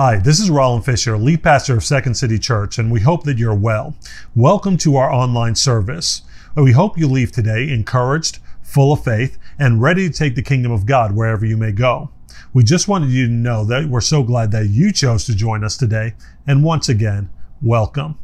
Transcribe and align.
Hi, 0.00 0.18
this 0.18 0.38
is 0.38 0.48
Roland 0.48 0.84
Fisher, 0.84 1.18
lead 1.18 1.42
pastor 1.42 1.76
of 1.76 1.82
Second 1.82 2.14
City 2.14 2.38
Church, 2.38 2.78
and 2.78 2.92
we 2.92 3.00
hope 3.00 3.24
that 3.24 3.36
you're 3.36 3.52
well. 3.52 3.96
Welcome 4.36 4.76
to 4.76 4.94
our 4.94 5.10
online 5.10 5.56
service. 5.56 6.22
We 6.54 6.70
hope 6.70 6.96
you 6.96 7.08
leave 7.08 7.32
today 7.32 7.68
encouraged, 7.72 8.38
full 8.62 8.92
of 8.92 9.02
faith, 9.02 9.38
and 9.58 9.82
ready 9.82 10.08
to 10.08 10.16
take 10.16 10.36
the 10.36 10.42
kingdom 10.42 10.70
of 10.70 10.86
God 10.86 11.16
wherever 11.16 11.44
you 11.44 11.56
may 11.56 11.72
go. 11.72 12.12
We 12.54 12.62
just 12.62 12.86
wanted 12.86 13.10
you 13.10 13.26
to 13.26 13.32
know 13.32 13.64
that 13.64 13.86
we're 13.88 14.00
so 14.00 14.22
glad 14.22 14.52
that 14.52 14.68
you 14.68 14.92
chose 14.92 15.24
to 15.24 15.34
join 15.34 15.64
us 15.64 15.76
today, 15.76 16.14
and 16.46 16.62
once 16.62 16.88
again, 16.88 17.30
welcome. 17.60 18.20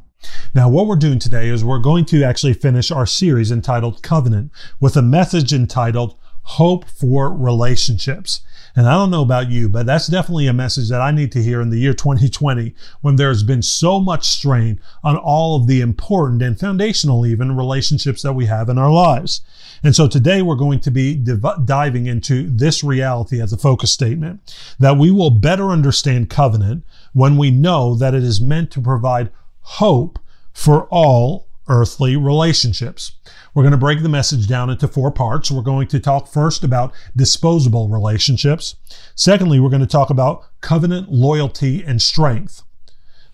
Now, 0.54 0.68
what 0.68 0.86
we're 0.86 0.94
doing 0.94 1.18
today 1.18 1.48
is 1.48 1.64
we're 1.64 1.80
going 1.80 2.04
to 2.04 2.22
actually 2.22 2.54
finish 2.54 2.92
our 2.92 3.04
series 3.04 3.50
entitled 3.50 4.00
Covenant 4.00 4.52
with 4.78 4.96
a 4.96 5.02
message 5.02 5.52
entitled 5.52 6.16
Hope 6.42 6.88
for 6.88 7.36
Relationships. 7.36 8.42
And 8.76 8.88
I 8.88 8.94
don't 8.94 9.10
know 9.10 9.22
about 9.22 9.50
you, 9.50 9.68
but 9.68 9.86
that's 9.86 10.08
definitely 10.08 10.48
a 10.48 10.52
message 10.52 10.88
that 10.88 11.00
I 11.00 11.12
need 11.12 11.30
to 11.32 11.42
hear 11.42 11.60
in 11.60 11.70
the 11.70 11.78
year 11.78 11.94
2020 11.94 12.74
when 13.00 13.16
there's 13.16 13.42
been 13.42 13.62
so 13.62 14.00
much 14.00 14.26
strain 14.26 14.80
on 15.02 15.16
all 15.16 15.56
of 15.56 15.66
the 15.66 15.80
important 15.80 16.42
and 16.42 16.58
foundational 16.58 17.26
even 17.26 17.56
relationships 17.56 18.22
that 18.22 18.32
we 18.32 18.46
have 18.46 18.68
in 18.68 18.78
our 18.78 18.90
lives. 18.90 19.42
And 19.82 19.94
so 19.94 20.08
today 20.08 20.42
we're 20.42 20.56
going 20.56 20.80
to 20.80 20.90
be 20.90 21.14
div- 21.14 21.44
diving 21.64 22.06
into 22.06 22.48
this 22.50 22.82
reality 22.82 23.40
as 23.40 23.52
a 23.52 23.58
focus 23.58 23.92
statement 23.92 24.54
that 24.78 24.96
we 24.96 25.10
will 25.10 25.30
better 25.30 25.68
understand 25.68 26.30
covenant 26.30 26.84
when 27.12 27.36
we 27.36 27.50
know 27.50 27.94
that 27.94 28.14
it 28.14 28.24
is 28.24 28.40
meant 28.40 28.70
to 28.72 28.80
provide 28.80 29.30
hope 29.60 30.18
for 30.52 30.84
all 30.86 31.46
earthly 31.68 32.16
relationships. 32.16 33.12
We're 33.54 33.62
going 33.62 33.72
to 33.72 33.78
break 33.78 34.02
the 34.02 34.08
message 34.08 34.48
down 34.48 34.68
into 34.68 34.88
four 34.88 35.12
parts. 35.12 35.50
We're 35.50 35.62
going 35.62 35.86
to 35.88 36.00
talk 36.00 36.26
first 36.26 36.64
about 36.64 36.92
disposable 37.14 37.88
relationships. 37.88 38.74
Secondly, 39.14 39.60
we're 39.60 39.70
going 39.70 39.80
to 39.80 39.86
talk 39.86 40.10
about 40.10 40.44
covenant 40.60 41.12
loyalty 41.12 41.82
and 41.84 42.02
strength. 42.02 42.64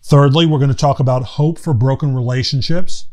Thirdly, 0.03 0.45
we're 0.45 0.59
going 0.59 0.71
to 0.71 0.77
talk 0.77 1.01
about 1.01 1.23
hope 1.23 1.59
for 1.59 1.73
broken 1.73 2.15
relationships. 2.15 3.07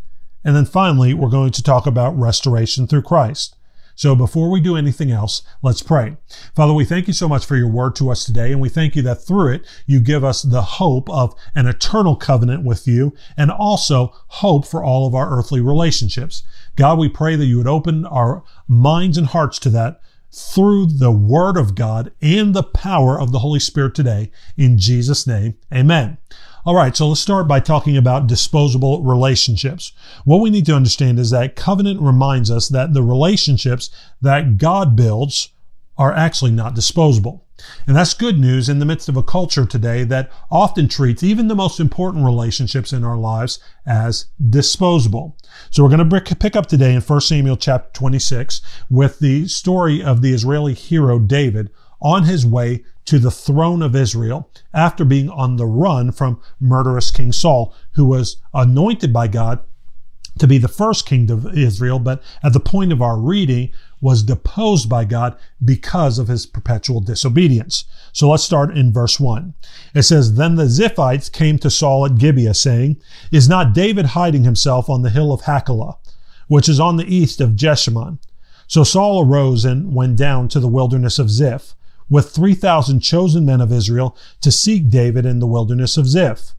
And 0.43 0.55
then 0.55 0.65
finally, 0.65 1.13
we're 1.13 1.29
going 1.29 1.51
to 1.51 1.63
talk 1.63 1.87
about 1.87 2.17
restoration 2.17 2.87
through 2.87 3.01
Christ. 3.03 3.56
So 3.97 4.15
before 4.15 4.51
we 4.51 4.61
do 4.61 4.77
anything 4.77 5.11
else, 5.11 5.41
let's 5.63 5.81
pray. 5.81 6.17
Father, 6.55 6.71
we 6.71 6.85
thank 6.85 7.07
you 7.07 7.13
so 7.13 7.27
much 7.27 7.47
for 7.47 7.55
your 7.55 7.67
word 7.67 7.95
to 7.95 8.11
us 8.11 8.23
today, 8.23 8.51
and 8.51 8.61
we 8.61 8.69
thank 8.69 8.95
you 8.95 9.01
that 9.01 9.23
through 9.23 9.53
it, 9.53 9.65
you 9.87 9.99
give 9.99 10.23
us 10.23 10.43
the 10.43 10.61
hope 10.61 11.09
of 11.09 11.33
an 11.55 11.65
eternal 11.65 12.15
covenant 12.15 12.63
with 12.63 12.87
you 12.87 13.15
and 13.35 13.49
also 13.49 14.13
hope 14.27 14.67
for 14.67 14.83
all 14.83 15.07
of 15.07 15.15
our 15.15 15.35
earthly 15.35 15.61
relationships. 15.61 16.43
God, 16.75 16.99
we 16.99 17.09
pray 17.09 17.35
that 17.35 17.45
you 17.45 17.57
would 17.57 17.67
open 17.67 18.05
our 18.05 18.43
minds 18.67 19.17
and 19.17 19.25
hearts 19.25 19.57
to 19.59 19.69
that 19.71 19.99
through 20.31 20.85
the 20.85 21.11
Word 21.11 21.57
of 21.57 21.73
God 21.73 22.11
and 22.21 22.53
the 22.53 22.61
power 22.61 23.19
of 23.19 23.31
the 23.31 23.39
Holy 23.39 23.59
Spirit 23.59 23.95
today. 23.95 24.29
In 24.57 24.77
Jesus' 24.77 25.25
name, 25.25 25.55
amen. 25.73 26.19
All 26.67 26.75
right, 26.75 26.97
so 26.97 27.07
let's 27.07 27.21
start 27.21 27.47
by 27.47 27.61
talking 27.61 27.95
about 27.95 28.27
disposable 28.27 29.01
relationships. 29.01 29.93
What 30.25 30.41
we 30.41 30.49
need 30.49 30.65
to 30.65 30.75
understand 30.75 31.17
is 31.17 31.29
that 31.29 31.55
covenant 31.55 32.01
reminds 32.01 32.51
us 32.51 32.67
that 32.67 32.93
the 32.93 33.01
relationships 33.01 33.89
that 34.21 34.57
God 34.57 34.93
builds 34.93 35.53
are 35.97 36.13
actually 36.13 36.51
not 36.51 36.75
disposable. 36.75 37.45
And 37.87 37.95
that's 37.95 38.13
good 38.13 38.37
news 38.37 38.67
in 38.67 38.79
the 38.79 38.85
midst 38.85 39.07
of 39.07 39.15
a 39.15 39.23
culture 39.23 39.65
today 39.65 40.03
that 40.03 40.29
often 40.51 40.89
treats 40.89 41.23
even 41.23 41.47
the 41.47 41.55
most 41.55 41.79
important 41.79 42.25
relationships 42.25 42.91
in 42.91 43.05
our 43.05 43.15
lives 43.15 43.61
as 43.85 44.25
disposable. 44.49 45.37
So 45.69 45.83
we're 45.83 45.95
going 45.95 46.09
to 46.09 46.35
pick 46.35 46.57
up 46.57 46.65
today 46.65 46.93
in 46.93 46.99
1 46.99 47.21
Samuel 47.21 47.55
chapter 47.55 47.97
26 47.97 48.59
with 48.89 49.19
the 49.19 49.47
story 49.47 50.03
of 50.03 50.21
the 50.21 50.33
Israeli 50.33 50.73
hero 50.73 51.17
David 51.17 51.69
on 52.01 52.25
his 52.25 52.45
way 52.45 52.83
to 53.07 53.19
the 53.19 53.31
throne 53.31 53.81
of 53.81 53.95
Israel 53.95 54.49
after 54.73 55.03
being 55.03 55.29
on 55.29 55.55
the 55.55 55.65
run 55.65 56.11
from 56.11 56.39
murderous 56.59 57.09
King 57.09 57.31
Saul, 57.31 57.73
who 57.95 58.05
was 58.05 58.37
anointed 58.53 59.11
by 59.11 59.27
God 59.27 59.59
to 60.39 60.47
be 60.47 60.57
the 60.57 60.67
first 60.67 61.05
king 61.05 61.31
of 61.31 61.57
Israel, 61.57 61.99
but 61.99 62.21
at 62.43 62.53
the 62.53 62.59
point 62.59 62.91
of 62.91 63.01
our 63.01 63.17
reading 63.17 63.71
was 63.99 64.21
deposed 64.21 64.87
by 64.87 65.03
God 65.03 65.35
because 65.63 66.19
of 66.19 66.27
his 66.27 66.45
perpetual 66.45 66.99
disobedience. 66.99 67.85
So 68.13 68.29
let's 68.29 68.43
start 68.43 68.77
in 68.77 68.93
verse 68.93 69.19
1. 69.19 69.53
It 69.95 70.03
says, 70.03 70.35
Then 70.35 70.55
the 70.55 70.65
Ziphites 70.65 71.31
came 71.31 71.57
to 71.59 71.71
Saul 71.71 72.05
at 72.05 72.17
Gibeah, 72.17 72.53
saying, 72.53 73.01
Is 73.31 73.49
not 73.49 73.73
David 73.73 74.07
hiding 74.07 74.43
himself 74.43 74.89
on 74.89 75.01
the 75.01 75.09
hill 75.09 75.33
of 75.33 75.43
Hachilah, 75.43 75.97
which 76.47 76.69
is 76.69 76.79
on 76.79 76.97
the 76.97 77.15
east 77.15 77.41
of 77.41 77.51
Jeshimon? 77.51 78.19
So 78.67 78.83
Saul 78.83 79.25
arose 79.25 79.65
and 79.65 79.95
went 79.95 80.17
down 80.17 80.49
to 80.49 80.59
the 80.59 80.67
wilderness 80.67 81.17
of 81.17 81.29
Ziph 81.29 81.73
with 82.09 82.31
3,000 82.31 82.99
chosen 83.01 83.45
men 83.45 83.61
of 83.61 83.71
Israel 83.71 84.15
to 84.41 84.51
seek 84.51 84.89
David 84.89 85.25
in 85.25 85.39
the 85.39 85.47
wilderness 85.47 85.97
of 85.97 86.07
Ziph. 86.07 86.53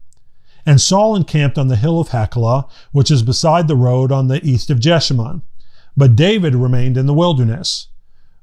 And 0.65 0.79
Saul 0.79 1.15
encamped 1.15 1.57
on 1.57 1.67
the 1.67 1.75
hill 1.75 1.99
of 1.99 2.09
Hachilah, 2.09 2.69
which 2.91 3.09
is 3.09 3.23
beside 3.23 3.67
the 3.67 3.75
road 3.75 4.11
on 4.11 4.27
the 4.27 4.43
east 4.45 4.69
of 4.69 4.79
Jeshimon. 4.79 5.41
But 5.97 6.15
David 6.15 6.55
remained 6.55 6.97
in 6.97 7.05
the 7.05 7.13
wilderness. 7.13 7.87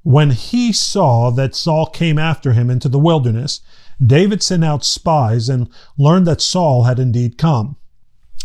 When 0.03 0.31
he 0.31 0.73
saw 0.73 1.31
that 1.31 1.55
Saul 1.55 1.87
came 1.87 2.19
after 2.19 2.53
him 2.53 2.71
into 2.71 2.89
the 2.89 2.99
wilderness, 2.99 3.61
David 4.05 4.43
sent 4.43 4.65
out 4.65 4.85
spies 4.85 5.49
and 5.49 5.69
learned 5.97 6.27
that 6.27 6.41
Saul 6.41 6.85
had 6.85 6.99
indeed 6.99 7.39
come. 7.39 7.77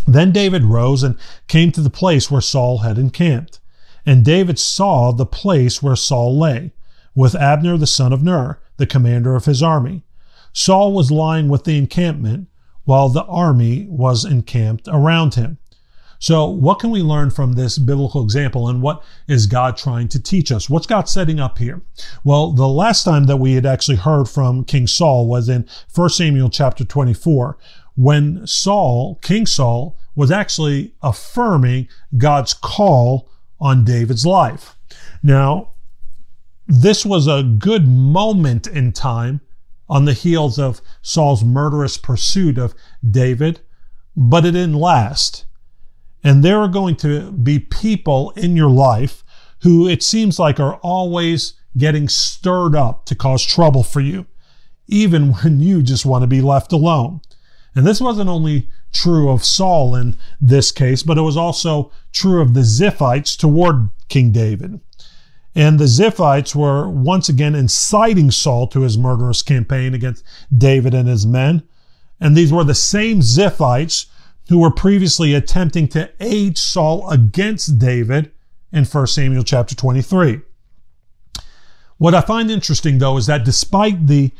Then 0.08 0.32
David 0.32 0.64
rose 0.64 1.04
and 1.04 1.18
came 1.48 1.72
to 1.74 1.82
the 1.82 1.90
place 1.90 2.32
where 2.32 2.42
Saul 2.42 2.80
had 2.80 2.98
encamped. 2.98 3.60
And 4.06 4.26
David 4.26 4.58
saw 4.58 5.12
the 5.12 5.26
place 5.26 5.84
where 5.84 5.96
Saul 5.96 6.40
lay 6.40 6.72
with 7.16 7.36
Abner 7.36 7.78
the 7.78 7.88
son 7.88 8.14
of 8.14 8.24
Ner, 8.24 8.60
the 8.78 8.86
commander 8.86 9.36
of 9.36 9.46
his 9.46 9.62
army. 9.62 10.04
Saul 10.54 10.94
was 10.94 11.12
lying 11.12 11.48
with 11.48 11.64
the 11.64 11.78
encampment, 11.78 12.48
while 12.84 13.10
the 13.10 13.24
army 13.26 13.88
was 13.90 14.26
encamped 14.26 14.88
around 14.88 15.36
him. 15.36 15.58
So, 16.20 16.48
what 16.48 16.78
can 16.78 16.92
we 16.92 17.02
learn 17.02 17.32
from 17.32 17.54
this 17.54 17.80
biblical 17.80 18.24
example, 18.24 18.70
and 18.70 18.82
what 18.82 19.04
is 19.28 19.48
God 19.48 19.76
trying 19.76 20.08
to 20.10 20.22
teach 20.22 20.52
us? 20.52 20.70
What's 20.70 20.86
God 20.86 21.10
setting 21.10 21.40
up 21.40 21.58
here? 21.58 21.82
Well, 22.24 22.52
the 22.52 22.68
last 22.68 23.04
time 23.04 23.24
that 23.26 23.38
we 23.38 23.54
had 23.54 23.66
actually 23.66 23.98
heard 23.98 24.30
from 24.30 24.64
King 24.64 24.86
Saul 24.86 25.28
was 25.28 25.50
in 25.50 25.68
1 25.96 26.10
Samuel 26.10 26.52
chapter 26.52 26.86
24, 26.86 27.58
when 27.96 28.46
Saul, 28.46 29.16
King 29.24 29.48
Saul, 29.48 29.98
was 30.16 30.30
actually 30.30 30.94
affirming 31.02 31.88
God's 32.16 32.54
call 32.54 33.28
on 33.60 33.84
David's 33.84 34.26
life. 34.26 34.78
Now, 35.24 35.71
this 36.72 37.06
was 37.06 37.28
a 37.28 37.44
good 37.44 37.86
moment 37.86 38.66
in 38.66 38.94
time 38.94 39.42
on 39.90 40.06
the 40.06 40.14
heels 40.14 40.58
of 40.58 40.82
Saul's 41.02 41.44
murderous 41.44 41.98
pursuit 41.98 42.58
of 42.58 42.74
David, 43.08 43.59
but 44.16 44.46
it 44.46 44.52
didn't 44.52 44.80
last. 44.80 45.44
And 46.24 46.44
there 46.44 46.59
are 46.59 46.70
going 46.70 46.96
to 46.98 47.32
be 47.34 47.59
people 47.59 48.32
in 48.38 48.56
your 48.56 48.70
life 48.70 49.22
who 49.64 49.86
it 49.86 50.02
seems 50.02 50.40
like 50.40 50.62
are 50.62 50.76
always 50.76 51.56
getting 51.78 52.08
stirred 52.08 52.74
up 52.74 53.06
to 53.08 53.16
cause 53.16 53.46
trouble 53.46 53.84
for 53.84 54.00
you, 54.00 54.26
even 54.88 55.34
when 55.34 55.59
you 55.59 55.82
just 55.82 56.06
want 56.06 56.24
to 56.24 56.28
be 56.28 56.42
left 56.42 56.72
alone. 56.72 57.20
And 57.76 57.86
this 57.86 58.00
wasn't 58.00 58.30
only 58.30 58.70
true 58.94 59.30
of 59.30 59.44
Saul 59.44 59.94
in 59.94 60.18
this 60.40 60.72
case, 60.72 61.03
but 61.03 61.18
it 61.18 61.22
was 61.22 61.38
also 61.38 61.92
true 62.14 62.42
of 62.42 62.53
the 62.53 62.62
Ziphites 62.62 63.38
toward 63.38 63.90
King 64.08 64.32
David. 64.32 64.80
And 65.56 65.80
the 65.80 65.86
Ziphites 65.86 66.56
were 66.56 66.88
once 66.88 67.28
again 67.28 67.56
inciting 67.56 68.32
Saul 68.32 68.68
to 68.68 68.82
his 68.82 68.98
murderous 68.98 69.42
campaign 69.42 69.94
against 69.94 70.24
David 70.56 70.94
and 70.94 71.10
his 71.10 71.26
men. 71.26 71.64
And 72.20 72.38
these 72.38 72.54
were 72.54 72.64
the 72.64 72.76
same 72.76 73.20
Ziphites 73.20 74.06
who 74.50 74.60
were 74.60 74.72
previously 74.72 75.34
attempting 75.34 75.88
to 75.90 76.10
aid 76.20 76.58
Saul 76.58 77.10
against 77.10 77.80
David 77.80 78.32
in 78.72 78.86
1 78.86 79.08
Samuel 79.08 79.44
chapter 79.44 79.76
23. 79.76 80.42
What 81.98 82.16
I 82.16 82.22
find 82.22 82.50
interesting 82.50 82.98
though 82.98 83.18
is 83.18 83.28
that 83.28 83.46
despite 83.46 84.08
the 84.08 84.32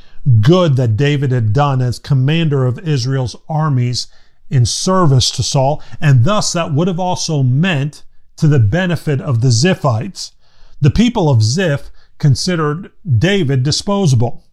good 0.42 0.78
that 0.78 0.98
David 0.98 1.32
had 1.32 1.54
done 1.54 1.82
as 1.82 2.00
commander 2.00 2.66
of 2.66 2.80
Israel's 2.80 3.36
armies 3.48 4.08
in 4.50 4.66
service 4.66 5.30
to 5.32 5.44
Saul, 5.44 5.82
and 6.00 6.26
thus 6.26 6.54
that 6.54 6.74
would 6.74 6.88
have 6.88 7.00
also 7.00 7.44
meant 7.44 8.04
to 8.38 8.48
the 8.48 8.60
benefit 8.60 9.22
of 9.22 9.42
the 9.42 9.50
Ziphites, 9.50 10.32
the 10.82 10.92
people 10.92 11.30
of 11.30 11.44
Ziph 11.44 11.92
considered 12.18 12.92
David 13.18 13.64
disposable. 13.64 14.44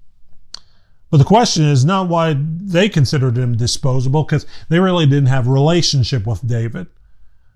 But 1.10 1.16
the 1.16 1.24
question 1.24 1.64
is 1.64 1.84
not 1.84 2.08
why 2.08 2.36
they 2.38 2.88
considered 2.88 3.36
him 3.36 3.56
disposable, 3.56 4.24
because 4.24 4.46
they 4.68 4.78
really 4.78 5.06
didn't 5.06 5.26
have 5.26 5.48
a 5.48 5.52
relationship 5.52 6.26
with 6.26 6.46
David. 6.46 6.86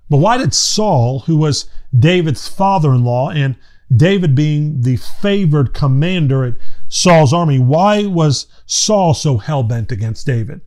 But 0.09 0.19
why 0.19 0.39
did 0.39 0.55
Saul, 0.55 1.21
who 1.21 1.37
was 1.37 1.69
David's 1.97 2.49
father 2.49 2.93
in 2.93 3.05
law 3.05 3.31
and 3.31 3.57
David 3.95 4.35
being 4.35 4.81
the 4.81 4.97
favored 4.97 5.75
commander 5.75 6.45
at 6.45 6.55
Saul's 6.89 7.33
army, 7.33 7.59
why 7.59 8.07
was 8.07 8.47
Saul 8.65 9.13
so 9.13 9.37
hell 9.37 9.63
bent 9.63 9.93
against 9.93 10.27
David? 10.27 10.63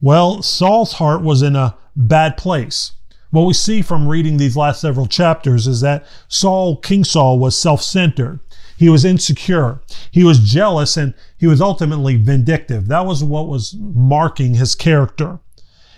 Well, 0.00 0.42
Saul's 0.42 0.94
heart 0.94 1.22
was 1.22 1.42
in 1.42 1.56
a 1.56 1.76
bad 1.96 2.36
place. 2.36 2.92
What 3.30 3.46
we 3.46 3.54
see 3.54 3.80
from 3.82 4.08
reading 4.08 4.36
these 4.36 4.56
last 4.56 4.80
several 4.80 5.06
chapters 5.06 5.66
is 5.66 5.80
that 5.82 6.04
Saul, 6.28 6.76
King 6.76 7.04
Saul, 7.04 7.38
was 7.38 7.56
self 7.56 7.82
centered. 7.82 8.40
He 8.76 8.88
was 8.88 9.04
insecure. 9.04 9.80
He 10.10 10.24
was 10.24 10.38
jealous 10.38 10.96
and 10.96 11.14
he 11.36 11.46
was 11.46 11.60
ultimately 11.60 12.16
vindictive. 12.16 12.88
That 12.88 13.06
was 13.06 13.22
what 13.22 13.46
was 13.46 13.76
marking 13.78 14.54
his 14.54 14.74
character. 14.74 15.38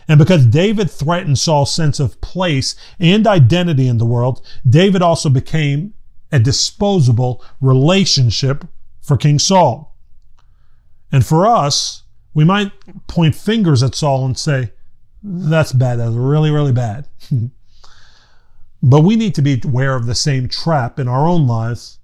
And 0.08 0.18
because 0.18 0.44
David 0.46 0.90
threatened 0.90 1.38
Saul's 1.38 1.72
sense 1.72 2.00
of 2.00 2.20
place 2.20 2.74
and 2.98 3.26
identity 3.26 3.86
in 3.86 3.98
the 3.98 4.04
world, 4.04 4.44
David 4.68 5.00
also 5.00 5.30
became 5.30 5.94
a 6.32 6.40
disposable 6.40 7.42
relationship 7.60 8.66
for 9.00 9.16
King 9.16 9.38
Saul. 9.38 9.96
And 11.12 11.24
for 11.24 11.46
us, 11.46 12.02
we 12.34 12.44
might 12.44 12.72
point 13.06 13.34
fingers 13.34 13.82
at 13.82 13.94
Saul 13.94 14.24
and 14.24 14.36
say, 14.36 14.72
that's 15.22 15.72
bad. 15.72 15.98
That's 15.98 16.14
really, 16.14 16.50
really 16.50 16.72
bad. 16.72 17.08
but 18.82 19.00
we 19.00 19.16
need 19.16 19.34
to 19.36 19.42
be 19.42 19.60
aware 19.64 19.94
of 19.94 20.06
the 20.06 20.14
same 20.14 20.48
trap 20.48 20.98
in 20.98 21.08
our 21.08 21.26
own 21.26 21.46
lives 21.46 21.98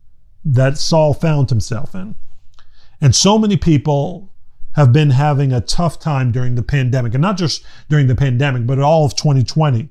that 0.44 0.78
Saul 0.78 1.14
found 1.14 1.50
himself 1.50 1.94
in. 1.94 2.14
And 3.00 3.14
so 3.14 3.38
many 3.38 3.56
people 3.56 4.32
have 4.74 4.92
been 4.92 5.10
having 5.10 5.52
a 5.52 5.60
tough 5.60 5.98
time 5.98 6.30
during 6.30 6.54
the 6.54 6.62
pandemic, 6.62 7.14
and 7.14 7.22
not 7.22 7.36
just 7.36 7.64
during 7.88 8.06
the 8.06 8.14
pandemic, 8.14 8.66
but 8.66 8.78
all 8.78 9.04
of 9.04 9.16
2020, 9.16 9.88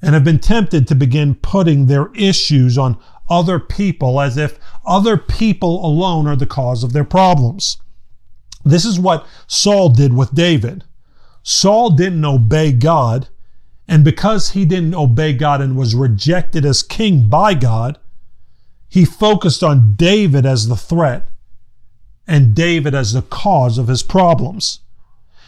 and 0.00 0.14
have 0.14 0.24
been 0.24 0.38
tempted 0.38 0.88
to 0.88 0.94
begin 0.94 1.34
putting 1.34 1.86
their 1.86 2.10
issues 2.14 2.78
on 2.78 2.98
other 3.28 3.58
people 3.58 4.20
as 4.20 4.36
if 4.36 4.58
other 4.84 5.16
people 5.16 5.84
alone 5.86 6.26
are 6.26 6.36
the 6.36 6.46
cause 6.46 6.82
of 6.82 6.92
their 6.92 7.04
problems. 7.04 7.78
This 8.64 8.84
is 8.84 8.98
what 8.98 9.26
Saul 9.46 9.90
did 9.90 10.14
with 10.14 10.34
David. 10.34 10.84
Saul 11.42 11.90
didn't 11.90 12.24
obey 12.24 12.72
God, 12.72 13.28
and 13.88 14.04
because 14.04 14.50
he 14.50 14.64
didn't 14.64 14.94
obey 14.94 15.32
God 15.32 15.60
and 15.60 15.76
was 15.76 15.94
rejected 15.94 16.64
as 16.64 16.82
king 16.82 17.28
by 17.28 17.54
God, 17.54 17.98
he 18.88 19.04
focused 19.04 19.62
on 19.62 19.94
David 19.94 20.46
as 20.46 20.68
the 20.68 20.76
threat 20.76 21.28
and 22.26 22.54
David 22.54 22.94
as 22.94 23.12
the 23.12 23.22
cause 23.22 23.78
of 23.78 23.88
his 23.88 24.02
problems. 24.02 24.80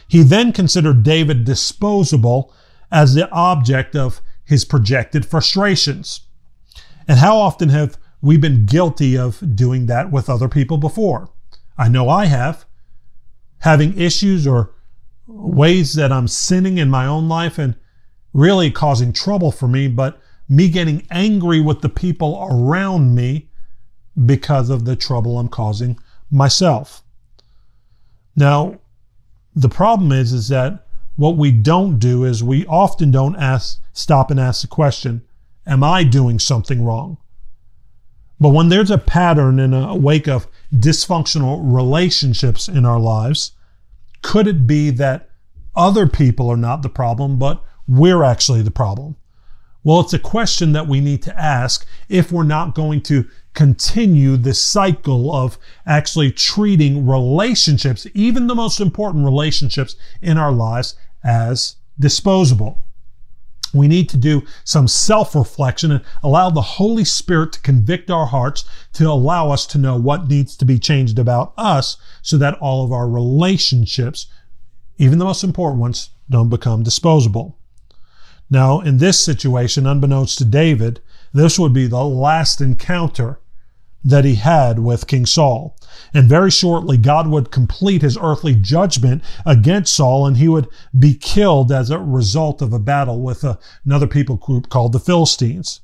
He 0.09 0.23
then 0.23 0.53
considered 0.53 1.03
David 1.03 1.45
disposable 1.45 2.53
as 2.91 3.15
the 3.15 3.31
object 3.31 3.95
of 3.95 4.21
his 4.45 4.65
projected 4.65 5.25
frustrations. 5.25 6.21
And 7.07 7.19
how 7.19 7.37
often 7.37 7.69
have 7.69 7.99
we 8.21 8.37
been 8.37 8.67
guilty 8.67 9.17
of 9.17 9.57
doing 9.57 9.87
that 9.87 10.11
with 10.11 10.29
other 10.29 10.49
people 10.49 10.79
before? 10.79 11.31
I 11.77 11.89
know 11.89 12.09
I 12.09 12.27
have. 12.27 12.65
Having 13.59 13.99
issues 13.99 14.47
or 14.47 14.75
ways 15.27 15.95
that 15.95 16.13
I'm 16.13 16.29
sinning 16.29 16.79
in 16.79 16.91
my 16.91 17.07
own 17.07 17.29
life 17.29 17.59
and 17.59 17.75
really 18.33 18.71
causing 18.71 19.13
trouble 19.13 19.51
for 19.51 19.69
me, 19.69 19.89
but 19.89 20.21
me 20.49 20.69
getting 20.69 21.07
angry 21.11 21.61
with 21.61 21.81
the 21.81 21.89
people 21.89 22.47
around 22.51 23.15
me 23.15 23.49
because 24.27 24.71
of 24.71 24.85
the 24.85 24.97
trouble 24.97 25.39
I'm 25.39 25.49
causing 25.49 25.99
myself. 26.31 27.03
Now, 28.37 28.81
the 29.55 29.69
problem 29.69 30.13
is, 30.13 30.33
is 30.33 30.49
that 30.49 30.87
what 31.17 31.37
we 31.37 31.53
don't 31.53 31.99
do 31.99 32.25
is 32.25 32.43
we 32.43 32.67
often 32.67 33.11
don't 33.11 33.37
ask, 33.37 33.81
stop 33.93 34.31
and 34.31 34.41
ask 34.41 34.63
the 34.63 34.67
question, 34.67 35.23
am 35.67 35.85
I 35.85 36.03
doing 36.05 36.39
something 36.39 36.85
wrong? 36.85 37.19
But 38.41 38.51
when 38.51 38.69
there's 38.69 38.91
a 38.91 38.99
pattern 38.99 39.61
in 39.61 39.73
a 39.73 39.95
wake 39.95 40.27
of 40.27 40.49
dysfunctional 40.75 41.61
relationships 41.63 42.69
in 42.69 42.85
our 42.85 42.99
lives, 42.99 43.53
could 44.25 44.49
it 44.49 44.67
be 44.67 44.89
that 44.89 45.29
other 45.77 46.07
people 46.09 46.49
are 46.49 46.57
not 46.57 46.81
the 46.83 46.89
problem, 46.89 47.39
but 47.39 47.63
we're 47.87 48.25
actually 48.25 48.63
the 48.63 48.71
problem? 48.71 49.17
Well, 49.85 50.01
it's 50.01 50.15
a 50.15 50.19
question 50.19 50.73
that 50.73 50.89
we 50.89 51.01
need 51.01 51.23
to 51.25 51.41
ask 51.41 51.87
if 52.09 52.33
we're 52.33 52.43
not 52.43 52.75
going 52.75 53.03
to 53.03 53.29
continue 53.53 54.39
this 54.39 54.59
cycle 54.59 55.33
of 55.33 55.59
actually 55.87 56.33
treating 56.33 57.07
relationships, 57.07 58.07
even 58.15 58.47
the 58.47 58.55
most 58.55 58.81
important 58.81 59.27
relationships 59.27 59.95
in 60.23 60.39
our 60.39 60.53
lives, 60.53 60.97
as 61.23 61.77
disposable. 62.01 62.83
We 63.75 63.89
need 63.89 64.09
to 64.11 64.17
do 64.17 64.43
some 64.63 64.89
self 64.89 65.35
reflection 65.35 65.91
and 65.91 66.05
allow 66.23 66.49
the 66.49 66.63
Holy 66.63 67.05
Spirit 67.05 67.53
to 67.55 67.61
convict 67.61 68.11
our 68.11 68.27
hearts 68.27 68.65
to 68.95 69.11
allow 69.11 69.51
us 69.51 69.67
to 69.67 69.79
know 69.79 69.97
what 69.97 70.29
needs 70.29 70.57
to 70.57 70.65
be 70.65 70.79
changed 70.79 71.19
about 71.19 71.53
us 71.57 71.97
so 72.23 72.39
that 72.39 72.55
all 72.59 72.85
of 72.85 72.93
our 72.93 73.09
relationships, 73.09 74.27
even 74.97 75.19
the 75.19 75.25
most 75.25 75.45
important 75.45 75.81
ones, 75.81 76.11
don't 76.31 76.49
become 76.49 76.83
disposable. 76.83 77.59
Now, 78.49 78.81
in 78.81 78.99
this 78.99 79.23
situation, 79.23 79.87
unbeknownst 79.87 80.39
to 80.39 80.45
David, 80.45 81.01
this 81.33 81.59
would 81.59 81.73
be 81.73 81.87
the 81.87 82.05
last 82.05 82.61
encounter 82.61 83.41
that 84.05 84.25
he 84.25 84.35
had 84.35 84.81
with 84.81 85.07
King 85.07 85.25
Saul. 85.27 85.77
And 86.13 86.29
very 86.29 86.51
shortly, 86.51 86.97
God 86.97 87.29
would 87.29 87.51
complete 87.51 88.03
his 88.03 88.19
earthly 88.21 88.55
judgment 88.55 89.25
against 89.47 89.95
Saul, 89.95 90.27
and 90.27 90.37
he 90.37 90.49
would 90.49 90.69
be 90.97 91.15
killed 91.15 91.73
as 91.73 91.91
a 91.91 91.99
result 91.99 92.61
of 92.61 92.73
a 92.73 92.79
battle 92.79 93.21
with 93.21 93.45
another 93.85 94.07
people 94.07 94.37
group 94.37 94.69
called 94.69 94.93
the 94.93 95.01
Philistines. 95.01 95.81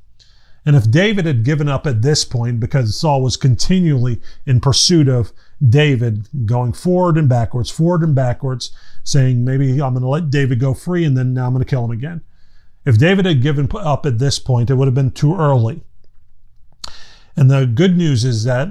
And 0.67 0.77
if 0.77 0.91
David 0.91 1.25
had 1.25 1.45
given 1.45 1.69
up 1.69 1.87
at 1.87 2.03
this 2.03 2.25
point 2.25 2.61
because 2.61 2.99
Saul 2.99 3.23
was 3.23 3.37
continually 3.37 4.21
in 4.45 4.61
pursuit 4.61 5.09
of 5.09 5.33
David, 5.67 6.29
going 6.47 6.75
forward 6.75 7.17
and 7.17 7.29
backwards, 7.29 7.71
forward 7.71 8.03
and 8.03 8.15
backwards, 8.15 8.71
saying, 9.03 9.43
maybe 9.43 9.73
I'm 9.81 9.95
going 9.95 10.03
to 10.03 10.09
let 10.09 10.31
David 10.31 10.61
go 10.61 10.75
free 10.75 11.05
and 11.05 11.17
then 11.17 11.33
now 11.33 11.47
I'm 11.47 11.53
going 11.53 11.65
to 11.65 11.69
kill 11.69 11.85
him 11.85 11.91
again. 11.91 12.21
If 12.85 12.99
David 12.99 13.25
had 13.25 13.43
given 13.43 13.69
up 13.75 14.05
at 14.05 14.19
this 14.19 14.39
point, 14.39 14.71
it 14.71 14.75
would 14.75 14.87
have 14.87 14.95
been 14.95 15.11
too 15.11 15.37
early. 15.37 15.83
And 17.41 17.51
the 17.51 17.65
good 17.65 17.97
news 17.97 18.23
is 18.23 18.45
that 18.45 18.69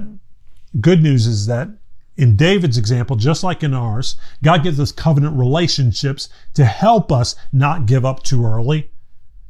good 0.80 1.02
news 1.02 1.26
is 1.26 1.46
that 1.46 1.70
in 2.16 2.36
David's 2.36 2.78
example, 2.78 3.16
just 3.16 3.42
like 3.42 3.64
in 3.64 3.74
ours, 3.74 4.14
God 4.44 4.62
gives 4.62 4.78
us 4.78 4.92
covenant 4.92 5.36
relationships 5.36 6.28
to 6.54 6.64
help 6.64 7.10
us 7.10 7.34
not 7.52 7.86
give 7.86 8.04
up 8.04 8.22
too 8.22 8.46
early 8.46 8.92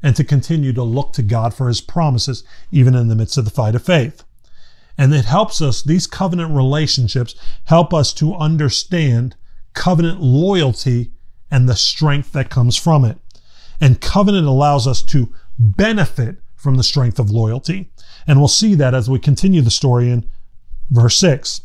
and 0.02 0.16
to 0.16 0.24
continue 0.24 0.72
to 0.72 0.82
look 0.82 1.12
to 1.12 1.22
God 1.22 1.52
for 1.52 1.68
his 1.68 1.82
promises, 1.82 2.44
even 2.72 2.94
in 2.94 3.08
the 3.08 3.14
midst 3.14 3.36
of 3.36 3.44
the 3.44 3.50
fight 3.50 3.74
of 3.74 3.84
faith. 3.84 4.24
And 4.96 5.12
it 5.12 5.26
helps 5.26 5.60
us, 5.60 5.82
these 5.82 6.06
covenant 6.06 6.56
relationships 6.56 7.34
help 7.64 7.92
us 7.92 8.14
to 8.14 8.34
understand 8.34 9.36
covenant 9.74 10.22
loyalty 10.22 11.12
and 11.50 11.68
the 11.68 11.76
strength 11.76 12.32
that 12.32 12.48
comes 12.48 12.74
from 12.74 13.04
it. 13.04 13.18
And 13.82 14.00
covenant 14.00 14.46
allows 14.46 14.86
us 14.86 15.02
to 15.02 15.34
benefit 15.58 16.38
from 16.60 16.76
the 16.76 16.82
strength 16.82 17.18
of 17.18 17.30
loyalty. 17.30 17.90
And 18.26 18.38
we'll 18.38 18.48
see 18.48 18.74
that 18.74 18.94
as 18.94 19.08
we 19.08 19.18
continue 19.18 19.62
the 19.62 19.70
story 19.70 20.10
in 20.10 20.30
verse 20.90 21.16
6. 21.18 21.62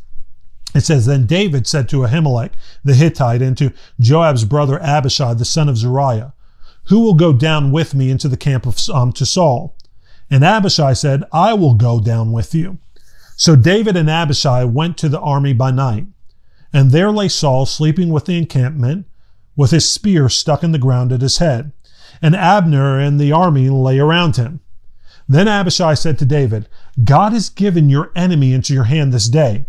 It 0.74 0.81
says, 0.81 1.06
Then 1.06 1.25
David 1.25 1.68
said 1.68 1.88
to 1.89 1.97
Ahimelech 2.06 2.51
the 2.83 2.95
Hittite 2.95 3.42
and 3.42 3.57
to 3.57 3.74
Joab's 4.00 4.45
brother 4.45 4.81
Abishai 4.81 5.33
the 5.33 5.45
son 5.45 5.69
of 5.69 5.78
Zeruiah, 5.78 6.33
Who 6.85 7.02
will 7.02 7.14
go 7.14 7.33
down 7.33 7.71
with 7.71 7.94
me 7.94 8.09
into 8.09 8.28
the 8.28 8.37
camp 8.37 8.66
of 8.66 8.78
um, 8.90 9.11
to 9.14 9.25
Saul? 9.25 9.75
And 10.30 10.44
Abishai 10.44 10.94
said, 10.94 11.23
I 11.31 11.54
will 11.54 11.75
go 11.75 11.99
down 11.99 12.31
with 12.31 12.56
you. 12.56 12.80
So 13.35 13.56
David 13.56 13.95
and 13.97 14.09
Abishai 14.09 14.64
went 14.64 14.97
to 14.99 15.09
the 15.09 15.19
army 15.19 15.54
by 15.54 15.71
night. 15.71 16.07
And 16.73 16.92
there 16.92 17.11
lay 17.11 17.28
Saul 17.28 17.66
sleeping 17.66 18.09
with 18.09 18.25
the 18.25 18.37
encampment, 18.37 19.07
with 19.56 19.71
his 19.71 19.90
spear 19.90 20.30
stuck 20.30 20.64
in 20.64 20.71
the 20.71 20.80
ground 20.80 21.11
at 21.11 21.21
his 21.21 21.37
head. 21.37 21.71
And 22.21 22.35
Abner 22.35 22.99
and 22.99 23.19
the 23.19 23.31
army 23.31 23.69
lay 23.69 23.99
around 23.99 24.37
him. 24.37 24.61
Then 25.28 25.48
Abishai 25.48 25.96
said 25.96 26.20
to 26.20 26.26
David, 26.26 26.68
God 27.04 27.34
has 27.34 27.50
given 27.50 27.90
your 27.90 28.12
enemy 28.16 28.54
into 28.54 28.74
your 28.74 28.84
hand 28.84 29.12
this 29.12 29.28
day. 29.28 29.66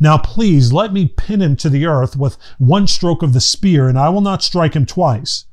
Now 0.00 0.18
please 0.18 0.72
let 0.72 0.92
me 0.92 1.06
pin 1.06 1.42
him 1.42 1.56
to 1.56 1.68
the 1.68 1.86
earth 1.86 2.16
with 2.16 2.36
one 2.58 2.86
stroke 2.86 3.22
of 3.22 3.32
the 3.32 3.40
spear, 3.40 3.88
and 3.88 3.98
I 3.98 4.10
will 4.10 4.20
not 4.20 4.42
strike 4.42 4.74
him 4.74 4.86
twice. 4.86 5.46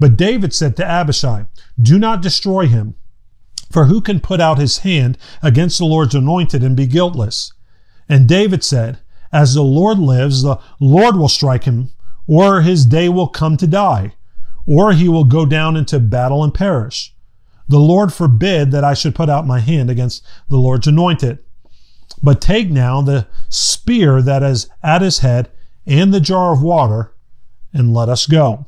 But 0.00 0.16
David 0.16 0.52
said 0.52 0.76
to 0.76 0.84
Abishai, 0.84 1.44
Do 1.80 1.98
not 1.98 2.22
destroy 2.22 2.66
him. 2.66 2.94
For 3.70 3.86
who 3.86 4.00
can 4.00 4.20
put 4.20 4.40
out 4.40 4.58
his 4.58 4.78
hand 4.78 5.18
against 5.42 5.78
the 5.78 5.84
Lord's 5.84 6.14
anointed 6.14 6.62
and 6.62 6.76
be 6.76 6.86
guiltless? 6.86 7.52
And 8.08 8.28
David 8.28 8.64
said, 8.64 8.98
As 9.32 9.54
the 9.54 9.62
Lord 9.62 9.98
lives, 9.98 10.42
the 10.42 10.58
Lord 10.80 11.16
will 11.16 11.28
strike 11.28 11.64
him, 11.64 11.90
or 12.26 12.62
his 12.62 12.86
day 12.86 13.08
will 13.08 13.28
come 13.28 13.56
to 13.56 13.66
die, 13.66 14.14
or 14.66 14.92
he 14.92 15.08
will 15.08 15.24
go 15.24 15.46
down 15.46 15.76
into 15.76 15.98
battle 16.00 16.42
and 16.42 16.52
perish. 16.52 17.13
The 17.68 17.78
Lord 17.78 18.12
forbid 18.12 18.70
that 18.72 18.84
I 18.84 18.94
should 18.94 19.14
put 19.14 19.30
out 19.30 19.46
my 19.46 19.60
hand 19.60 19.90
against 19.90 20.24
the 20.48 20.56
Lord's 20.56 20.86
anointed. 20.86 21.38
But 22.22 22.40
take 22.40 22.70
now 22.70 23.00
the 23.00 23.26
spear 23.48 24.22
that 24.22 24.42
is 24.42 24.68
at 24.82 25.02
his 25.02 25.20
head 25.20 25.50
and 25.86 26.12
the 26.12 26.20
jar 26.20 26.52
of 26.52 26.62
water, 26.62 27.12
and 27.72 27.92
let 27.92 28.08
us 28.08 28.26
go. 28.26 28.66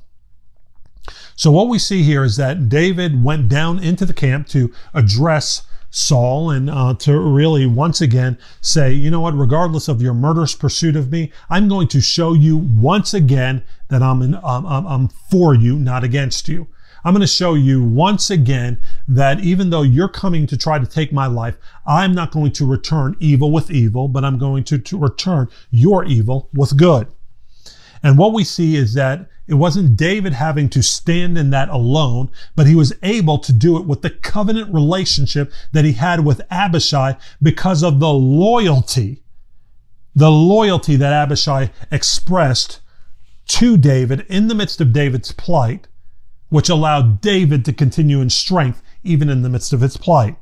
So, 1.34 1.50
what 1.50 1.68
we 1.68 1.78
see 1.78 2.02
here 2.02 2.24
is 2.24 2.36
that 2.36 2.68
David 2.68 3.22
went 3.22 3.48
down 3.48 3.78
into 3.78 4.04
the 4.04 4.14
camp 4.14 4.48
to 4.48 4.72
address 4.92 5.62
Saul 5.90 6.50
and 6.50 6.68
uh, 6.68 6.94
to 6.94 7.18
really 7.18 7.66
once 7.66 8.00
again 8.00 8.38
say, 8.60 8.92
you 8.92 9.10
know 9.10 9.20
what, 9.20 9.36
regardless 9.36 9.88
of 9.88 10.02
your 10.02 10.14
murderous 10.14 10.54
pursuit 10.54 10.96
of 10.96 11.10
me, 11.10 11.32
I'm 11.48 11.68
going 11.68 11.88
to 11.88 12.00
show 12.00 12.32
you 12.34 12.56
once 12.56 13.14
again 13.14 13.62
that 13.88 14.02
I'm, 14.02 14.20
in, 14.20 14.34
um, 14.34 14.66
I'm 14.66 15.08
for 15.08 15.54
you, 15.54 15.78
not 15.78 16.04
against 16.04 16.48
you. 16.48 16.66
I'm 17.06 17.12
going 17.12 17.20
to 17.20 17.28
show 17.28 17.54
you 17.54 17.84
once 17.84 18.30
again 18.30 18.80
that 19.06 19.38
even 19.38 19.70
though 19.70 19.82
you're 19.82 20.08
coming 20.08 20.44
to 20.48 20.56
try 20.56 20.80
to 20.80 20.86
take 20.86 21.12
my 21.12 21.26
life, 21.28 21.56
I'm 21.86 22.12
not 22.12 22.32
going 22.32 22.50
to 22.54 22.66
return 22.66 23.14
evil 23.20 23.52
with 23.52 23.70
evil, 23.70 24.08
but 24.08 24.24
I'm 24.24 24.38
going 24.38 24.64
to, 24.64 24.78
to 24.78 24.98
return 24.98 25.46
your 25.70 26.04
evil 26.04 26.50
with 26.52 26.76
good. 26.76 27.06
And 28.02 28.18
what 28.18 28.32
we 28.32 28.42
see 28.42 28.74
is 28.74 28.94
that 28.94 29.30
it 29.46 29.54
wasn't 29.54 29.96
David 29.96 30.32
having 30.32 30.68
to 30.70 30.82
stand 30.82 31.38
in 31.38 31.50
that 31.50 31.68
alone, 31.68 32.28
but 32.56 32.66
he 32.66 32.74
was 32.74 32.92
able 33.04 33.38
to 33.38 33.52
do 33.52 33.76
it 33.76 33.86
with 33.86 34.02
the 34.02 34.10
covenant 34.10 34.74
relationship 34.74 35.52
that 35.70 35.84
he 35.84 35.92
had 35.92 36.24
with 36.24 36.40
Abishai 36.50 37.18
because 37.40 37.84
of 37.84 38.00
the 38.00 38.12
loyalty, 38.12 39.22
the 40.12 40.32
loyalty 40.32 40.96
that 40.96 41.12
Abishai 41.12 41.70
expressed 41.92 42.80
to 43.46 43.76
David 43.76 44.26
in 44.28 44.48
the 44.48 44.56
midst 44.56 44.80
of 44.80 44.92
David's 44.92 45.30
plight, 45.30 45.86
which 46.48 46.68
allowed 46.68 47.20
David 47.20 47.64
to 47.64 47.72
continue 47.72 48.20
in 48.20 48.30
strength 48.30 48.82
even 49.02 49.28
in 49.28 49.42
the 49.42 49.48
midst 49.48 49.72
of 49.72 49.82
its 49.82 49.96
plight. 49.96 50.36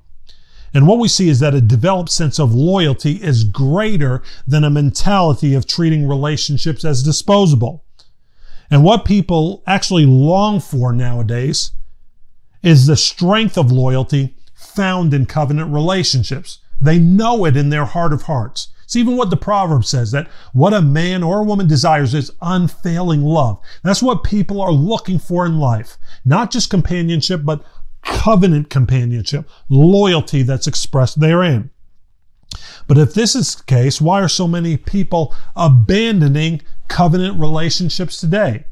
And 0.72 0.88
what 0.88 0.98
we 0.98 1.06
see 1.06 1.28
is 1.28 1.38
that 1.38 1.54
a 1.54 1.60
developed 1.60 2.10
sense 2.10 2.40
of 2.40 2.52
loyalty 2.52 3.22
is 3.22 3.44
greater 3.44 4.22
than 4.46 4.64
a 4.64 4.70
mentality 4.70 5.54
of 5.54 5.66
treating 5.66 6.08
relationships 6.08 6.84
as 6.84 7.02
disposable. 7.02 7.84
And 8.70 8.82
what 8.82 9.04
people 9.04 9.62
actually 9.66 10.04
long 10.04 10.58
for 10.58 10.92
nowadays 10.92 11.70
is 12.62 12.86
the 12.86 12.96
strength 12.96 13.56
of 13.56 13.70
loyalty 13.70 14.34
found 14.54 15.14
in 15.14 15.26
covenant 15.26 15.72
relationships. 15.72 16.58
They 16.80 16.98
know 16.98 17.44
it 17.44 17.56
in 17.56 17.68
their 17.68 17.84
heart 17.84 18.12
of 18.12 18.22
hearts. 18.22 18.68
It's 18.84 18.96
even 18.96 19.16
what 19.16 19.30
the 19.30 19.36
proverb 19.36 19.84
says 19.84 20.10
that 20.12 20.28
what 20.52 20.72
a 20.72 20.82
man 20.82 21.22
or 21.22 21.40
a 21.40 21.44
woman 21.44 21.66
desires 21.66 22.14
is 22.14 22.30
unfailing 22.40 23.22
love. 23.22 23.60
That's 23.82 24.02
what 24.02 24.24
people 24.24 24.60
are 24.60 24.72
looking 24.72 25.18
for 25.18 25.44
in 25.44 25.58
life. 25.58 25.98
Not 26.24 26.50
just 26.50 26.70
companionship, 26.70 27.42
but 27.44 27.64
covenant 28.02 28.70
companionship, 28.70 29.48
loyalty 29.68 30.42
that's 30.42 30.66
expressed 30.66 31.20
therein. 31.20 31.70
But 32.86 32.98
if 32.98 33.14
this 33.14 33.34
is 33.34 33.56
the 33.56 33.64
case, 33.64 34.00
why 34.00 34.20
are 34.20 34.28
so 34.28 34.46
many 34.46 34.76
people 34.76 35.34
abandoning 35.56 36.62
covenant 36.88 37.40
relationships 37.40 38.20
today? 38.20 38.66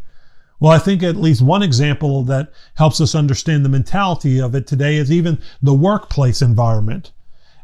Well, 0.61 0.73
I 0.73 0.79
think 0.79 1.03
at 1.03 1.17
least 1.17 1.43
one 1.43 1.63
example 1.63 2.23
that 2.25 2.53
helps 2.75 3.01
us 3.01 3.17
understand 3.17 3.65
the 3.65 3.69
mentality 3.69 4.41
of 4.41 4.55
it 4.55 4.67
today 4.67 4.97
is 4.97 5.11
even 5.11 5.41
the 5.61 5.75
workplace 5.75 6.41
environment. 6.41 7.11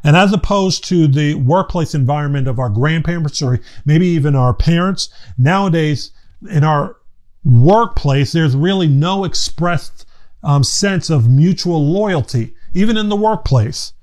And 0.03 0.15
as 0.15 0.31
opposed 0.33 0.83
to 0.85 1.07
the 1.07 1.35
workplace 1.35 1.93
environment 1.93 2.47
of 2.47 2.59
our 2.59 2.69
grandparents 2.69 3.41
or 3.41 3.59
maybe 3.85 4.07
even 4.07 4.35
our 4.35 4.53
parents, 4.53 5.09
nowadays 5.37 6.11
in 6.49 6.63
our 6.63 6.97
workplace, 7.43 8.31
there's 8.31 8.55
really 8.55 8.87
no 8.87 9.23
expressed 9.23 10.05
um, 10.43 10.63
sense 10.63 11.09
of 11.09 11.29
mutual 11.29 11.85
loyalty, 11.85 12.53
even 12.73 12.97
in 12.97 13.09
the 13.09 13.15
workplace. 13.15 13.93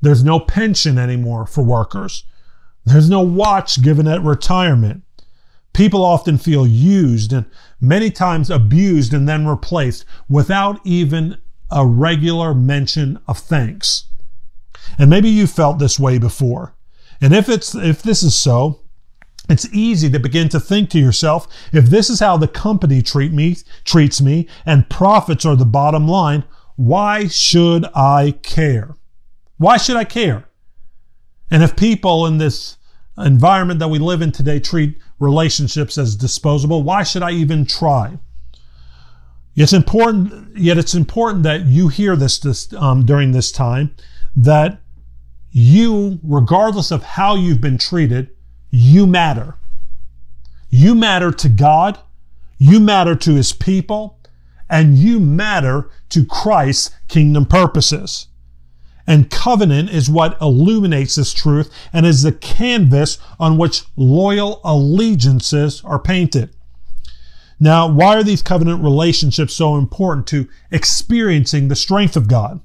There's 0.00 0.22
no 0.22 0.38
pension 0.38 0.98
anymore 0.98 1.46
for 1.46 1.64
workers. 1.64 2.24
There's 2.84 3.10
no 3.10 3.20
watch 3.20 3.82
given 3.82 4.06
at 4.06 4.22
retirement. 4.22 5.02
People 5.72 6.04
often 6.04 6.38
feel 6.38 6.66
used 6.66 7.32
and 7.32 7.46
many 7.80 8.10
times 8.10 8.50
abused 8.50 9.12
and 9.12 9.28
then 9.28 9.46
replaced 9.46 10.04
without 10.28 10.80
even 10.84 11.38
a 11.70 11.86
regular 11.86 12.54
mention 12.54 13.18
of 13.28 13.38
thanks. 13.38 14.04
And 14.98 15.10
maybe 15.10 15.28
you 15.28 15.46
felt 15.46 15.78
this 15.78 15.98
way 15.98 16.18
before. 16.18 16.74
And 17.20 17.34
if 17.34 17.48
it's 17.48 17.74
if 17.74 18.02
this 18.02 18.22
is 18.22 18.38
so, 18.38 18.80
it's 19.48 19.72
easy 19.72 20.10
to 20.10 20.18
begin 20.18 20.48
to 20.50 20.60
think 20.60 20.90
to 20.90 20.98
yourself, 20.98 21.48
if 21.72 21.86
this 21.86 22.10
is 22.10 22.20
how 22.20 22.36
the 22.36 22.48
company 22.48 23.02
treat 23.02 23.32
me, 23.32 23.56
treats 23.84 24.20
me, 24.20 24.46
and 24.66 24.90
profits 24.90 25.44
are 25.44 25.56
the 25.56 25.64
bottom 25.64 26.06
line, 26.06 26.44
why 26.76 27.26
should 27.28 27.86
I 27.94 28.34
care? 28.42 28.96
Why 29.56 29.78
should 29.78 29.96
I 29.96 30.04
care? 30.04 30.44
And 31.50 31.62
if 31.62 31.76
people 31.76 32.26
in 32.26 32.38
this 32.38 32.76
environment 33.16 33.80
that 33.80 33.88
we 33.88 33.98
live 33.98 34.22
in 34.22 34.32
today 34.32 34.60
treat 34.60 34.98
relationships 35.18 35.98
as 35.98 36.14
disposable, 36.14 36.82
why 36.82 37.02
should 37.02 37.22
I 37.22 37.32
even 37.32 37.64
try? 37.64 38.18
It's 39.56 39.72
important, 39.72 40.56
yet 40.56 40.78
it's 40.78 40.94
important 40.94 41.42
that 41.42 41.66
you 41.66 41.88
hear 41.88 42.14
this, 42.14 42.38
this 42.38 42.72
um, 42.74 43.04
during 43.04 43.32
this 43.32 43.50
time, 43.50 43.96
that 44.36 44.80
you, 45.50 46.20
regardless 46.22 46.90
of 46.90 47.02
how 47.02 47.34
you've 47.34 47.60
been 47.60 47.78
treated, 47.78 48.30
you 48.70 49.06
matter. 49.06 49.56
You 50.70 50.94
matter 50.94 51.30
to 51.32 51.48
God, 51.48 51.98
you 52.58 52.80
matter 52.80 53.14
to 53.16 53.34
his 53.34 53.52
people, 53.52 54.18
and 54.68 54.98
you 54.98 55.18
matter 55.18 55.90
to 56.10 56.24
Christ's 56.24 56.94
kingdom 57.08 57.46
purposes. 57.46 58.26
And 59.06 59.30
covenant 59.30 59.88
is 59.88 60.10
what 60.10 60.36
illuminates 60.42 61.14
this 61.14 61.32
truth 61.32 61.72
and 61.94 62.04
is 62.04 62.22
the 62.22 62.32
canvas 62.32 63.18
on 63.40 63.56
which 63.56 63.84
loyal 63.96 64.60
allegiances 64.64 65.82
are 65.82 65.98
painted. 65.98 66.54
Now, 67.58 67.88
why 67.90 68.16
are 68.16 68.22
these 68.22 68.42
covenant 68.42 68.84
relationships 68.84 69.54
so 69.54 69.76
important 69.76 70.26
to 70.28 70.46
experiencing 70.70 71.68
the 71.68 71.74
strength 71.74 72.16
of 72.16 72.28
God? 72.28 72.60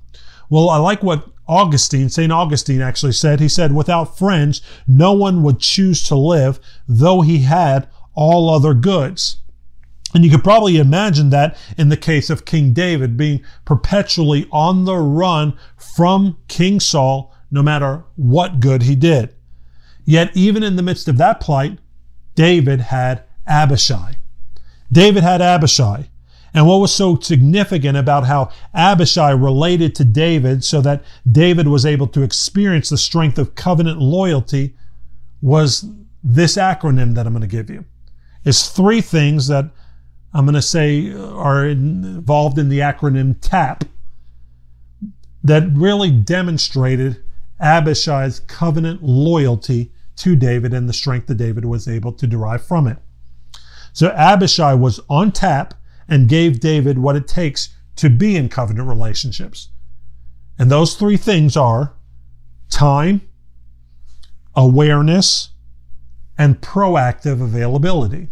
Well, 0.50 0.70
I 0.70 0.78
like 0.78 1.02
what 1.02 1.30
Augustine, 1.48 2.10
St. 2.10 2.32
Augustine 2.32 2.82
actually 2.82 3.12
said, 3.12 3.40
he 3.40 3.50
said, 3.50 3.74
without 3.74 4.18
friends, 4.18 4.62
no 4.88 5.12
one 5.14 5.44
would 5.44 5.60
choose 5.60 6.04
to 6.04 6.16
live, 6.16 6.60
though 6.88 7.22
he 7.22 7.40
had 7.40 7.88
all 8.14 8.50
other 8.50 8.74
goods. 8.74 9.38
And 10.14 10.24
you 10.24 10.30
could 10.30 10.44
probably 10.44 10.78
imagine 10.78 11.32
that 11.32 11.58
in 11.78 11.90
the 11.90 11.98
case 11.98 12.30
of 12.30 12.46
King 12.46 12.72
David 12.72 13.18
being 13.18 13.44
perpetually 13.66 14.48
on 14.52 14.86
the 14.86 14.96
run 14.96 15.58
from 15.76 16.38
King 16.48 16.80
Saul, 16.80 17.34
no 17.50 17.64
matter 17.64 18.04
what 18.16 18.60
good 18.60 18.84
he 18.84 18.96
did. 18.96 19.34
Yet, 20.06 20.36
even 20.36 20.64
in 20.64 20.76
the 20.76 20.84
midst 20.84 21.08
of 21.08 21.18
that 21.18 21.40
plight, 21.40 21.80
David 22.36 22.82
had 22.82 23.24
Abishai. 23.48 24.18
David 24.92 25.24
had 25.24 25.42
Abishai. 25.42 26.10
And 26.54 26.68
what 26.68 26.80
was 26.80 26.94
so 26.94 27.20
significant 27.20 27.98
about 27.98 28.26
how 28.26 28.52
Abishai 28.76 29.32
related 29.32 29.96
to 29.96 30.06
David 30.06 30.64
so 30.64 30.82
that 30.82 31.04
David 31.30 31.68
was 31.68 31.86
able 31.86 32.08
to 32.08 32.22
experience 32.22 32.90
the 32.90 32.98
strength 32.98 33.40
of 33.40 33.56
covenant 33.56 34.00
loyalty 34.00 34.76
was 35.42 35.86
this 36.24 36.56
acronym 36.56 37.16
that 37.16 37.26
I'm 37.26 37.34
going 37.34 37.42
to 37.42 37.48
give 37.48 37.70
you. 37.70 37.86
It's 38.46 38.70
three 38.70 39.02
things 39.02 39.48
that 39.48 39.72
I'm 40.34 40.46
going 40.46 40.56
to 40.56 40.62
say 40.62 41.12
are 41.14 41.68
involved 41.68 42.58
in 42.58 42.70
the 42.70 42.80
acronym 42.80 43.36
TAP 43.42 43.86
that 45.44 45.70
really 45.74 46.12
demonstrated 46.12 47.24
Abishai's 47.60 48.40
covenant 48.42 49.04
loyalty 49.04 49.92
to 50.18 50.36
David 50.36 50.74
and 50.74 50.88
the 50.88 50.94
strength 50.94 51.28
that 51.28 51.36
David 51.36 51.66
was 51.66 51.88
able 51.88 52.14
to 52.14 52.28
derive 52.28 52.66
from 52.66 52.88
it. 52.88 52.98
So 53.92 54.12
Abishai 54.12 54.74
was 54.74 55.00
on 55.10 55.32
tap 55.32 55.74
and 56.08 56.30
gave 56.30 56.60
David 56.60 57.00
what 57.00 57.16
it 57.16 57.28
takes 57.28 57.70
to 57.96 58.10
be 58.10 58.36
in 58.36 58.50
covenant 58.50 58.88
relationships. 58.88 59.70
And 60.58 60.70
those 60.70 60.96
three 60.96 61.18
things 61.18 61.58
are 61.58 61.94
time, 62.70 63.22
awareness, 64.56 65.50
and 66.38 66.62
proactive 66.62 67.42
availability. 67.42 68.30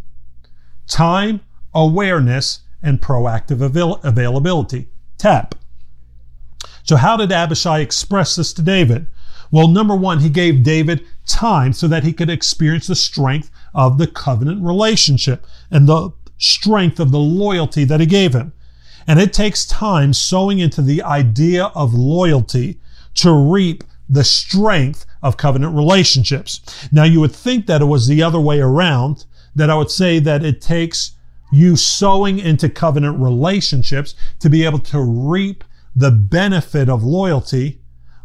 Time, 0.88 1.42
awareness, 1.74 2.62
and 2.82 3.02
proactive 3.02 3.62
avail- 3.62 4.00
availability. 4.04 4.90
TAP. 5.18 5.56
So, 6.84 6.96
how 6.96 7.16
did 7.16 7.32
Abishai 7.32 7.80
express 7.80 8.36
this 8.36 8.54
to 8.54 8.62
David? 8.62 9.08
Well, 9.52 9.68
number 9.68 9.96
one, 9.96 10.20
he 10.20 10.30
gave 10.30 10.64
David 10.64 11.06
time 11.28 11.74
so 11.74 11.88
that 11.88 12.04
he 12.04 12.14
could 12.14 12.30
experience 12.30 12.88
the 12.88 12.96
strength 12.96 13.52
of 13.74 13.98
the 13.98 14.08
covenant 14.08 14.64
relationship 14.64 15.46
and 15.70 15.88
the 15.88 16.12
strength 16.42 17.00
of 17.00 17.12
the 17.12 17.20
loyalty 17.20 17.84
that 17.86 18.00
he 18.00 18.06
gave 18.06 18.34
him. 18.34 18.52
And 19.08 19.20
it 19.20 19.32
takes 19.32 19.66
time 19.66 20.12
sowing 20.14 20.60
into 20.60 20.82
the 20.82 21.04
idea 21.04 21.66
of 21.76 21.94
loyalty 21.94 22.80
to 23.16 23.32
reap 23.32 23.84
the 24.10 24.24
strength 24.24 25.06
of 25.24 25.38
covenant 25.38 25.76
relationships. 25.76 26.62
Now, 26.92 27.04
you 27.04 27.20
would 27.20 27.32
think 27.34 27.68
that 27.68 27.82
it 27.82 27.86
was 27.86 28.08
the 28.08 28.24
other 28.24 28.40
way 28.40 28.60
around, 28.60 29.26
that 29.56 29.70
I 29.70 29.76
would 29.76 29.92
say 29.92 30.20
that 30.20 30.44
it 30.44 30.62
takes 30.62 31.12
you 31.52 31.76
sowing 31.76 32.40
into 32.40 32.70
covenant 32.70 33.20
relationships 33.20 34.16
to 34.40 34.50
be 34.50 34.66
able 34.66 34.80
to 34.80 35.02
reap 35.02 35.64
the 35.96 36.12
benefit 36.12 36.90
of 36.90 37.04
loyalty 37.04 37.81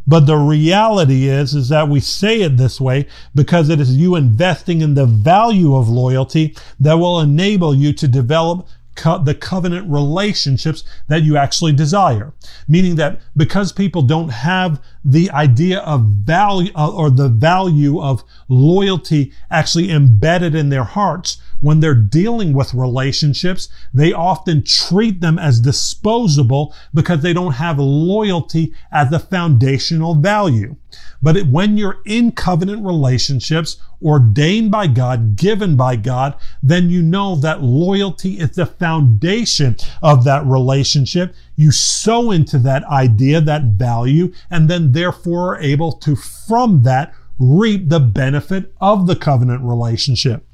but 0.07 0.25
the 0.25 0.37
reality 0.37 1.27
is, 1.27 1.53
is 1.53 1.69
that 1.69 1.89
we 1.89 1.99
say 1.99 2.41
it 2.41 2.55
this 2.55 2.79
way 2.79 3.07
because 3.35 3.69
it 3.69 3.81
is 3.81 3.97
you 3.97 4.15
investing 4.15 4.81
in 4.81 4.93
the 4.93 5.05
value 5.05 5.75
of 5.75 5.89
loyalty 5.89 6.55
that 6.79 6.93
will 6.93 7.19
enable 7.19 7.75
you 7.75 7.91
to 7.91 8.07
develop 8.07 8.65
co- 8.95 9.21
the 9.21 9.35
covenant 9.35 9.89
relationships 9.89 10.85
that 11.09 11.23
you 11.23 11.35
actually 11.35 11.73
desire. 11.73 12.33
Meaning 12.67 12.95
that 12.95 13.19
because 13.35 13.73
people 13.73 14.01
don't 14.01 14.29
have 14.29 14.81
the 15.07 15.31
idea 15.31 15.79
of 15.79 16.01
value 16.05 16.69
uh, 16.75 16.91
or 16.91 17.09
the 17.09 17.29
value 17.29 18.01
of 18.01 18.25
loyalty 18.49 19.31
actually 19.49 19.89
embedded 19.89 20.53
in 20.53 20.67
their 20.67 20.83
hearts. 20.83 21.37
When 21.61 21.79
they're 21.79 21.95
dealing 21.95 22.51
with 22.51 22.73
relationships, 22.73 23.69
they 23.93 24.11
often 24.11 24.63
treat 24.63 25.21
them 25.21 25.39
as 25.39 25.61
disposable 25.61 26.75
because 26.93 27.21
they 27.21 27.31
don't 27.31 27.53
have 27.53 27.79
loyalty 27.79 28.73
as 28.91 29.11
a 29.13 29.19
foundational 29.19 30.13
value. 30.13 30.75
But 31.21 31.37
it, 31.37 31.47
when 31.47 31.77
you're 31.77 31.99
in 32.05 32.33
covenant 32.33 32.85
relationships, 32.85 33.77
ordained 34.03 34.71
by 34.71 34.87
God, 34.87 35.35
given 35.35 35.75
by 35.75 35.95
God, 35.95 36.35
then 36.61 36.89
you 36.89 37.01
know 37.01 37.35
that 37.37 37.63
loyalty 37.63 38.39
is 38.39 38.51
the 38.51 38.65
foundation 38.65 39.77
of 40.03 40.23
that 40.25 40.45
relationship. 40.45 41.33
You 41.57 41.73
sow 41.73 42.31
into 42.31 42.57
that 42.59 42.85
idea, 42.85 43.41
that 43.41 43.63
value, 43.63 44.31
and 44.49 44.69
then 44.69 44.93
therefore 44.93 45.55
are 45.55 45.59
able 45.59 45.91
to, 45.91 46.15
from 46.15 46.83
that, 46.83 47.13
reap 47.37 47.89
the 47.89 47.99
benefit 47.99 48.73
of 48.79 49.07
the 49.07 49.15
covenant 49.17 49.63
relationship. 49.63 50.47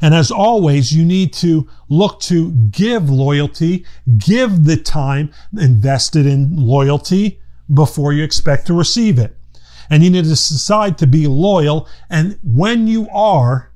And 0.00 0.12
as 0.12 0.32
always, 0.32 0.92
you 0.92 1.04
need 1.04 1.32
to 1.34 1.68
look 1.88 2.18
to 2.22 2.50
give 2.50 3.08
loyalty, 3.08 3.84
give 4.18 4.64
the 4.64 4.76
time 4.76 5.32
invested 5.56 6.26
in 6.26 6.56
loyalty 6.56 7.40
before 7.72 8.12
you 8.12 8.24
expect 8.24 8.66
to 8.66 8.74
receive 8.74 9.18
it 9.18 9.36
and 9.90 10.04
you 10.04 10.10
need 10.10 10.22
to 10.22 10.30
decide 10.30 10.96
to 10.98 11.06
be 11.06 11.26
loyal. 11.26 11.88
And 12.08 12.38
when 12.42 12.86
you 12.86 13.08
are, 13.10 13.72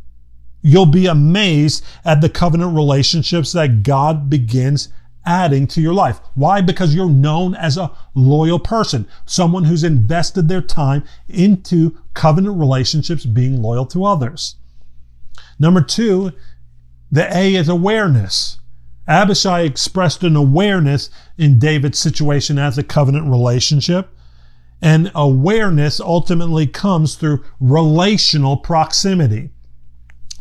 you'll 0.63 0.87
be 0.87 1.07
amazed 1.07 1.85
at 2.05 2.21
the 2.21 2.29
covenant 2.29 2.75
relationships 2.75 3.53
that 3.53 3.83
God 3.83 4.31
begins 4.31 4.89
adding 5.27 5.67
to 5.69 5.81
your 5.81 5.95
life. 5.95 6.21
Why? 6.35 6.61
Because 6.61 6.95
you're 6.95 7.09
known 7.09 7.55
as 7.55 7.77
a 7.77 7.91
loyal 8.15 8.59
person, 8.59 9.07
someone 9.27 9.65
who's 9.65 9.85
invested 9.85 10.49
their 10.49 10.61
time 10.61 11.05
into 11.29 11.99
covenant 12.15 12.59
relationships, 12.59 13.25
being 13.25 13.63
loyal 13.63 13.87
to 13.87 14.05
others. 14.05 14.57
Number 15.59 15.81
two, 15.81 16.33
the 17.11 17.35
A 17.37 17.55
is 17.55 17.69
awareness. 17.69 18.59
Abishai 19.07 19.61
expressed 19.61 20.23
an 20.23 20.35
awareness 20.35 21.11
in 21.37 21.59
David's 21.59 21.99
situation 21.99 22.59
as 22.59 22.79
a 22.79 22.83
covenant 22.83 23.31
relationship. 23.31 24.11
And 24.83 25.11
awareness 25.15 26.01
ultimately 26.01 26.67
comes 26.67 27.15
through 27.15 27.45
relational 27.61 28.57
proximity. 28.57 29.51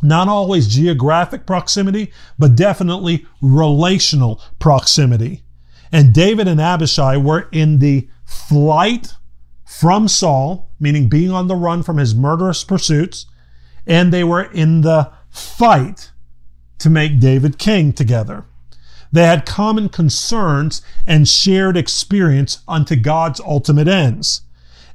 Not 0.03 0.27
always 0.27 0.67
geographic 0.67 1.45
proximity, 1.45 2.11
but 2.37 2.55
definitely 2.55 3.25
relational 3.41 4.41
proximity. 4.59 5.43
And 5.91 6.13
David 6.13 6.47
and 6.47 6.59
Abishai 6.59 7.17
were 7.17 7.47
in 7.51 7.79
the 7.79 8.09
flight 8.25 9.13
from 9.65 10.07
Saul, 10.07 10.69
meaning 10.79 11.07
being 11.07 11.31
on 11.31 11.47
the 11.47 11.55
run 11.55 11.83
from 11.83 11.97
his 11.97 12.13
murderous 12.13 12.63
pursuits, 12.63 13.25
and 13.87 14.11
they 14.11 14.23
were 14.23 14.43
in 14.43 14.81
the 14.81 15.11
fight 15.29 16.11
to 16.79 16.89
make 16.89 17.19
David 17.19 17.57
king 17.57 17.93
together. 17.93 18.45
They 19.11 19.23
had 19.23 19.45
common 19.45 19.89
concerns 19.89 20.81
and 21.07 21.27
shared 21.27 21.77
experience 21.77 22.61
unto 22.67 22.95
God's 22.95 23.39
ultimate 23.39 23.87
ends. 23.87 24.41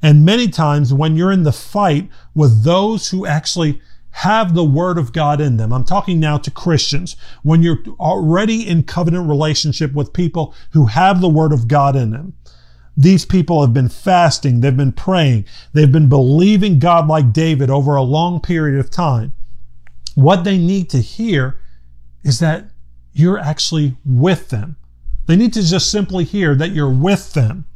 And 0.01 0.25
many 0.25 0.49
times 0.49 0.93
when 0.93 1.15
you're 1.15 1.31
in 1.31 1.43
the 1.43 1.51
fight 1.51 2.09
with 2.35 2.63
those 2.63 3.09
who 3.09 3.25
actually 3.25 3.81
have 4.19 4.53
the 4.53 4.65
word 4.65 4.97
of 4.97 5.13
God 5.13 5.39
in 5.39 5.55
them. 5.55 5.71
I'm 5.71 5.85
talking 5.85 6.19
now 6.19 6.37
to 6.39 6.51
Christians. 6.51 7.15
When 7.41 7.63
you're 7.63 7.79
already 8.01 8.67
in 8.67 8.83
covenant 8.83 9.29
relationship 9.29 9.93
with 9.93 10.11
people 10.11 10.53
who 10.71 10.87
have 10.87 11.21
the 11.21 11.29
word 11.29 11.53
of 11.53 11.69
God 11.69 11.95
in 11.95 12.11
them. 12.11 12.33
These 12.97 13.23
people 13.23 13.61
have 13.61 13.73
been 13.73 13.87
fasting. 13.87 14.59
They've 14.59 14.75
been 14.75 14.91
praying. 14.91 15.45
They've 15.71 15.91
been 15.91 16.09
believing 16.09 16.79
God 16.79 17.07
like 17.07 17.31
David 17.31 17.69
over 17.69 17.95
a 17.95 18.01
long 18.01 18.41
period 18.41 18.77
of 18.77 18.91
time. 18.91 19.31
What 20.15 20.43
they 20.43 20.57
need 20.57 20.89
to 20.89 20.97
hear 20.97 21.57
is 22.21 22.39
that 22.39 22.71
you're 23.13 23.39
actually 23.39 23.95
with 24.03 24.49
them. 24.49 24.75
They 25.27 25.37
need 25.37 25.53
to 25.53 25.63
just 25.65 25.89
simply 25.89 26.25
hear 26.25 26.55
that 26.55 26.71
you're 26.71 26.89
with 26.93 27.31
them. 27.31 27.67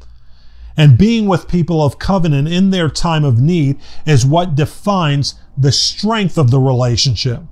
And 0.75 0.97
being 0.97 1.27
with 1.27 1.47
people 1.47 1.83
of 1.83 1.99
covenant 1.99 2.47
in 2.47 2.71
their 2.71 2.89
time 2.89 3.23
of 3.23 3.39
need 3.39 3.79
is 4.05 4.25
what 4.25 4.55
defines 4.55 5.35
the 5.57 5.71
strength 5.71 6.37
of 6.37 6.49
the 6.49 6.59
relationship. 6.59 7.43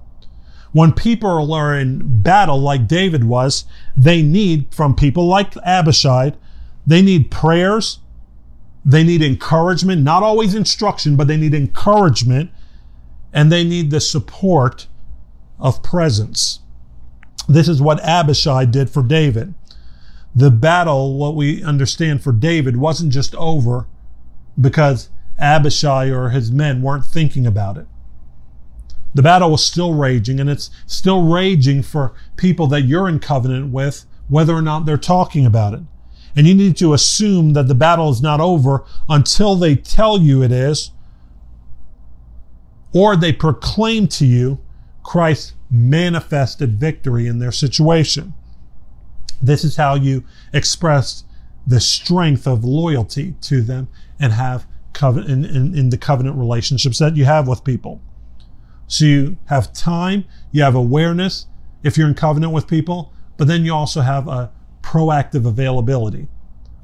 When 0.72 0.94
people 0.94 1.54
are 1.54 1.78
in 1.78 2.22
battle 2.22 2.60
like 2.60 2.88
David 2.88 3.26
was, 3.26 3.66
they 3.96 4.22
need 4.22 4.74
from 4.74 4.96
people 4.96 5.28
like 5.28 5.56
Abishai, 5.58 6.34
they 6.88 7.02
need 7.02 7.30
prayers, 7.30 8.00
they 8.84 9.04
need 9.04 9.22
encouragement, 9.22 10.02
not 10.02 10.24
always 10.24 10.56
instruction, 10.56 11.16
but 11.16 11.28
they 11.28 11.38
need 11.38 11.54
encouragement, 11.54 12.50
and 13.34 13.52
they 13.52 13.64
need 13.64 13.92
the 13.92 14.02
support 14.02 14.88
of 15.60 15.84
presence. 15.84 16.60
This 17.48 17.68
is 17.68 17.82
what 17.82 18.02
Abishai 18.04 18.66
did 18.66 18.90
for 18.90 19.04
David. 19.04 19.54
The 20.36 20.52
battle, 20.52 21.18
what 21.18 21.36
we 21.36 21.64
understand 21.64 22.24
for 22.24 22.32
David, 22.32 22.78
wasn't 22.78 23.12
just 23.12 23.36
over 23.36 23.88
because 24.60 25.10
Abishai 25.38 26.10
or 26.10 26.30
his 26.30 26.52
men 26.52 26.82
weren't 26.82 27.06
thinking 27.06 27.46
about 27.46 27.78
it. 27.78 27.88
The 29.14 29.22
battle 29.22 29.52
was 29.52 29.66
still 29.66 29.94
raging, 29.94 30.40
and 30.40 30.50
it's 30.50 30.70
still 30.86 31.24
raging 31.24 31.84
for 31.84 32.14
people 32.38 32.68
that 32.68 32.84
you're 32.84 33.10
in 33.10 33.20
covenant 33.20 33.74
with, 33.74 34.06
whether 34.30 34.54
or 34.54 34.62
not 34.62 34.86
they're 34.86 34.98
talking 34.98 35.46
about 35.46 35.74
it. 35.74 35.82
And 36.34 36.48
you 36.48 36.54
need 36.54 36.78
to 36.78 36.94
assume 36.94 37.52
that 37.54 37.68
the 37.68 37.76
battle 37.76 38.10
is 38.10 38.22
not 38.22 38.40
over 38.40 38.86
until 39.10 39.56
they 39.56 39.76
tell 39.76 40.18
you 40.18 40.42
it 40.42 40.52
is, 40.52 40.92
or 42.94 43.18
they 43.18 43.34
proclaim 43.34 44.08
to 44.08 44.26
you 44.26 44.60
Christ's 45.04 45.54
manifested 45.70 46.80
victory 46.80 47.28
in 47.28 47.40
their 47.40 47.52
situation. 47.52 48.34
This 49.42 49.64
is 49.64 49.76
how 49.76 49.96
you 49.96 50.24
express 50.54 51.24
the 51.66 51.80
strength 51.80 52.48
of 52.48 52.64
loyalty 52.64 53.36
to 53.42 53.62
them 53.62 53.88
and 54.20 54.34
have 54.34 54.66
covenant 54.94 55.30
in, 55.30 55.56
in, 55.56 55.76
in, 55.78 55.90
the 55.90 55.98
covenant 55.98 56.38
relationships 56.38 57.00
that 57.00 57.16
you 57.16 57.26
have 57.26 57.48
with 57.48 57.64
people. 57.64 58.02
So 58.88 59.06
you 59.06 59.38
have 59.46 59.74
time, 59.74 60.26
you 60.52 60.64
have 60.64 60.76
awareness 60.76 61.48
if 61.84 61.98
you're 61.98 62.08
in 62.08 62.14
covenant 62.14 62.54
with 62.54 62.68
people, 62.68 63.14
but 63.38 63.48
then 63.48 63.64
you 63.64 63.74
also 63.74 64.02
have 64.02 64.28
a 64.28 64.52
proactive 64.82 65.48
availability. 65.48 66.28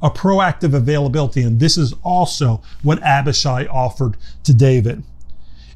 A 0.02 0.10
proactive 0.10 0.74
availability, 0.74 1.42
and 1.42 1.60
this 1.60 1.76
is 1.78 1.94
also 2.04 2.62
what 2.84 3.02
Abishai 3.04 3.66
offered 3.66 4.16
to 4.44 4.54
David. 4.54 5.04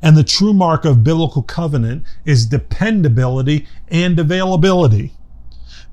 And 0.01 0.15
the 0.15 0.23
true 0.23 0.53
mark 0.53 0.85
of 0.85 1.03
biblical 1.03 1.43
covenant 1.43 2.03
is 2.25 2.45
dependability 2.45 3.67
and 3.89 4.17
availability. 4.19 5.13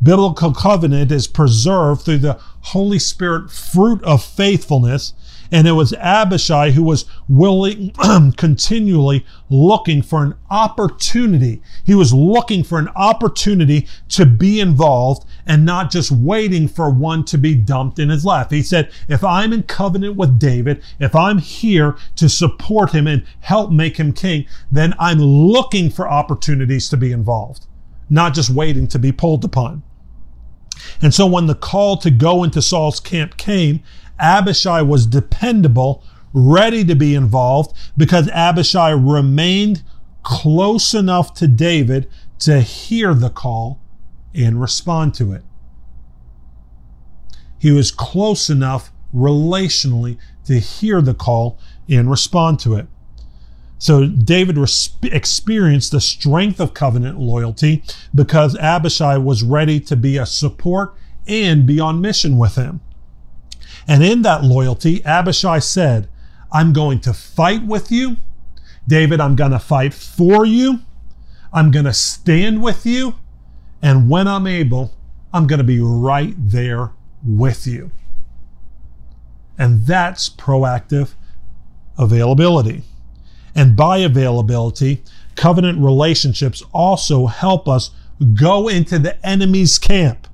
Biblical 0.01 0.53
covenant 0.53 1.11
is 1.11 1.27
preserved 1.27 2.03
through 2.03 2.19
the 2.19 2.39
Holy 2.61 3.01
Spirit 3.01 3.51
fruit 3.51 4.03
of 4.05 4.23
faithfulness. 4.23 5.13
And 5.51 5.67
it 5.67 5.73
was 5.73 5.95
Abishai 5.95 6.73
who 6.73 6.85
was 6.85 7.07
willing, 7.27 7.91
continually 8.37 9.25
looking 9.49 10.03
for 10.03 10.23
an 10.23 10.35
opportunity. 10.51 11.63
He 11.85 11.95
was 11.95 12.13
looking 12.13 12.63
for 12.63 12.79
an 12.79 12.91
opportunity 12.95 13.89
to 14.11 14.27
be 14.27 14.61
involved 14.61 15.27
and 15.47 15.65
not 15.65 15.91
just 15.91 16.11
waiting 16.11 16.69
for 16.69 16.91
one 16.91 17.25
to 17.25 17.39
be 17.39 17.55
dumped 17.55 17.99
in 17.99 18.11
his 18.11 18.27
lap. 18.27 18.53
He 18.53 18.63
said, 18.63 18.93
if 19.09 19.25
I'm 19.25 19.53
in 19.53 19.63
covenant 19.65 20.17
with 20.17 20.39
David, 20.39 20.83
if 21.01 21.17
I'm 21.17 21.39
here 21.39 21.97
to 22.17 22.29
support 22.29 22.93
him 22.93 23.07
and 23.07 23.25
help 23.41 23.73
make 23.73 23.97
him 23.97 24.13
king, 24.13 24.47
then 24.71 24.95
I'm 24.99 25.19
looking 25.19 25.91
for 25.91 26.07
opportunities 26.07 26.89
to 26.91 26.97
be 26.99 27.11
involved, 27.11 27.67
not 28.11 28.35
just 28.35 28.51
waiting 28.51 28.87
to 28.89 28.99
be 28.99 29.13
pulled 29.13 29.45
upon. 29.45 29.83
And 31.01 31.15
so 31.15 31.27
when 31.27 31.47
the 31.47 31.55
call 31.55 31.97
to 31.99 32.11
go 32.11 32.45
into 32.45 32.63
Saul's 32.63 33.01
camp 33.01 33.37
came, 33.37 33.83
Abishai 34.19 34.83
was 34.83 35.07
dependable, 35.07 36.05
ready 36.33 36.85
to 36.85 36.95
be 36.95 37.15
involved 37.15 37.77
because 37.97 38.29
Abishai 38.29 38.91
remained 38.91 39.83
close 40.23 40.95
enough 40.95 41.35
to 41.35 41.49
David 41.49 42.09
to 42.41 42.61
hear 42.61 43.15
the 43.15 43.31
call 43.31 43.81
and 44.35 44.61
respond 44.61 45.15
to 45.15 45.33
it. 45.33 45.43
He 47.59 47.73
was 47.73 47.91
close 47.91 48.51
enough 48.51 48.93
relationally 49.15 50.19
to 50.45 50.59
hear 50.59 51.01
the 51.01 51.15
call 51.15 51.59
and 51.89 52.11
respond 52.11 52.61
to 52.61 52.75
it. 52.75 52.87
So 53.79 54.07
David 54.07 54.59
experienced 55.05 55.93
the 55.93 56.01
strength 56.01 56.61
of 56.61 56.75
covenant 56.75 57.19
loyalty 57.19 57.85
because 58.15 58.57
Abishai 58.57 59.19
was 59.19 59.45
ready 59.45 59.79
to 59.81 59.97
be 59.97 60.17
a 60.17 60.27
support 60.27 60.95
and 61.29 61.67
be 61.67 61.79
on 61.79 62.01
mission 62.01 62.37
with 62.37 62.57
him. 62.57 62.81
And 63.87 64.03
in 64.03 64.23
that 64.23 64.45
loyalty, 64.45 65.05
Abishai 65.05 65.61
said, 65.61 66.09
I'm 66.51 66.73
going 66.73 67.01
to 67.01 67.13
fight 67.13 67.65
with 67.65 67.93
you. 67.93 68.17
David, 68.87 69.21
I'm 69.21 69.37
going 69.37 69.53
to 69.53 69.59
fight 69.59 69.95
for 69.95 70.45
you. 70.45 70.81
I'm 71.53 71.71
going 71.71 71.85
to 71.85 71.93
stand 71.93 72.63
with 72.63 72.85
you. 72.85 73.15
And 73.81 74.11
when 74.11 74.27
I'm 74.27 74.47
able, 74.47 74.95
I'm 75.33 75.47
going 75.47 75.59
to 75.59 75.65
be 75.65 75.81
right 75.81 76.35
there 76.37 76.91
with 77.25 77.67
you. 77.67 77.93
And 79.57 79.87
that's 79.87 80.29
proactive 80.29 81.15
availability. 81.97 82.83
And 83.59 83.75
by 83.75 83.99
availability, 83.99 85.03
covenant 85.35 85.81
relationships 85.81 86.63
also 86.73 87.27
help 87.27 87.67
us 87.67 87.91
go 88.35 88.69
into 88.69 89.01
the 89.01 89.27
enemy's 89.27 89.81
camp 89.81 90.29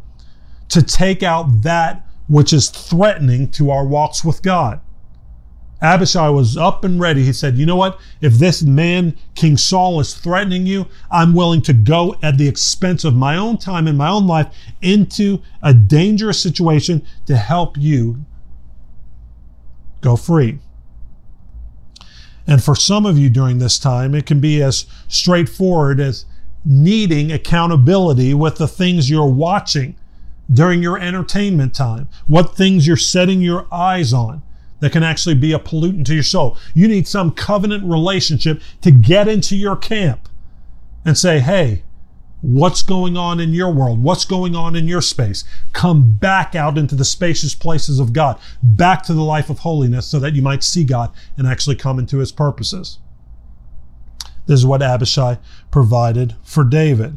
to 0.69 0.83
take 0.83 1.23
out 1.23 1.63
that 1.63 2.07
which 2.29 2.53
is 2.53 2.69
threatening 2.69 3.51
to 3.53 3.71
our 3.71 3.87
walks 3.87 4.27
with 4.27 4.43
God. 4.43 4.79
Abishai 5.81 6.29
was 6.29 6.59
up 6.59 6.85
and 6.85 7.01
ready. 7.01 7.25
He 7.25 7.33
said, 7.33 7.57
You 7.57 7.65
know 7.65 7.77
what? 7.77 7.99
If 8.21 8.35
this 8.35 8.63
man, 8.63 9.17
King 9.35 9.57
Saul, 9.57 10.01
is 10.01 10.13
threatening 10.13 10.67
you, 10.67 10.85
I'm 11.11 11.33
willing 11.33 11.63
to 11.63 11.73
go 11.73 12.17
at 12.23 12.37
the 12.37 12.47
expense 12.47 13.05
of 13.05 13.15
my 13.15 13.39
own 13.39 13.57
time 13.57 13.89
and 13.89 13.97
my 13.97 14.11
own 14.11 14.27
life 14.27 14.55
into 14.83 15.41
a 15.63 15.73
dangerous 15.73 16.43
situation 16.43 17.07
to 17.25 17.39
help 17.39 17.79
you 17.79 18.27
go 20.03 20.15
free. 20.15 20.59
And 22.47 22.63
for 22.63 22.77
some 22.77 23.07
of 23.07 23.19
you 23.19 23.31
during 23.31 23.59
this 23.59 23.79
time, 23.79 24.15
it 24.15 24.27
can 24.27 24.41
be 24.41 24.63
as 24.63 24.87
straightforward 25.09 26.01
as 26.01 26.27
needing 26.65 27.33
accountability 27.33 28.35
with 28.35 28.57
the 28.57 28.69
things 28.69 29.11
you're 29.11 29.27
watching 29.27 29.97
during 30.53 30.83
your 30.83 30.99
entertainment 30.99 31.75
time, 31.75 32.09
what 32.27 32.57
things 32.57 32.87
you're 32.87 32.97
setting 32.97 33.41
your 33.41 33.67
eyes 33.73 34.13
on 34.13 34.43
that 34.81 34.93
can 34.93 35.03
actually 35.03 35.35
be 35.35 35.53
a 35.53 35.59
pollutant 35.59 36.05
to 36.05 36.15
your 36.15 36.23
soul. 36.23 36.59
You 36.75 36.89
need 36.89 37.09
some 37.09 37.33
covenant 37.33 37.85
relationship 37.85 38.61
to 38.83 38.91
get 38.91 39.29
into 39.29 39.57
your 39.57 39.77
camp 39.77 40.29
and 41.05 41.17
say, 41.17 41.41
hey, 41.41 41.83
what's 42.45 42.83
going 42.83 43.17
on 43.17 43.41
in 43.41 43.55
your 43.55 43.73
world? 43.73 44.03
What's 44.03 44.27
going 44.27 44.55
on 44.55 44.77
in 44.77 44.87
your 44.87 45.01
space? 45.01 45.45
Come 45.73 46.13
back 46.13 46.55
out 46.55 46.77
into 46.77 46.95
the 46.95 47.05
spacious 47.05 47.55
places 47.55 47.99
of 47.99 48.13
God, 48.13 48.39
back 48.63 49.03
to 49.05 49.15
the 49.15 49.23
life 49.23 49.49
of 49.49 49.61
holiness 49.61 50.07
so 50.07 50.19
that 50.19 50.35
you 50.35 50.43
might 50.43 50.63
see 50.63 50.85
God 50.85 51.11
and 51.39 51.47
actually 51.47 51.77
come 51.77 51.99
into 51.99 52.19
his 52.19 52.33
purposes. 52.33 52.99
This 54.47 54.61
is 54.61 54.67
what 54.67 54.83
Abishai 54.83 55.39
provided 55.71 56.37
for 56.43 56.65
David. 56.65 57.17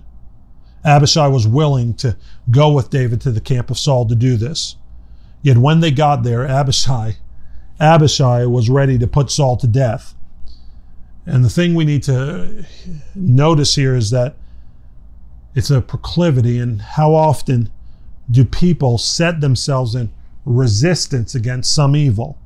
Abishai 0.86 1.28
was 1.28 1.46
willing 1.46 1.94
to 1.96 2.16
go 2.50 2.72
with 2.72 2.90
David 2.90 3.20
to 3.22 3.32
the 3.32 3.42
camp 3.42 3.70
of 3.70 3.78
Saul 3.78 4.08
to 4.08 4.16
do 4.16 4.38
this. 4.38 4.78
Yet 5.42 5.58
when 5.58 5.82
they 5.82 5.92
got 5.92 6.24
there, 6.24 6.48
Abishai, 6.48 7.18
Abishai 7.82 8.46
was 8.46 8.70
ready 8.70 8.98
to 8.98 9.08
put 9.08 9.30
Saul 9.30 9.58
to 9.58 9.68
death. 9.68 10.16
And 11.26 11.44
the 11.44 11.50
thing 11.50 11.76
we 11.76 11.84
need 11.84 12.04
to 12.04 12.66
notice 13.14 13.76
here 13.76 13.94
is 13.94 14.10
that 14.12 14.38
it's 15.58 15.72
a 15.72 15.82
proclivity, 15.82 16.60
and 16.60 16.80
how 16.80 17.16
often 17.16 17.72
do 18.30 18.46
people 18.46 19.00
set 19.00 19.42
themselves 19.42 19.96
in 19.96 20.14
resistance 20.46 21.34
against 21.34 21.74
some 21.74 21.96
evil? 21.96 22.38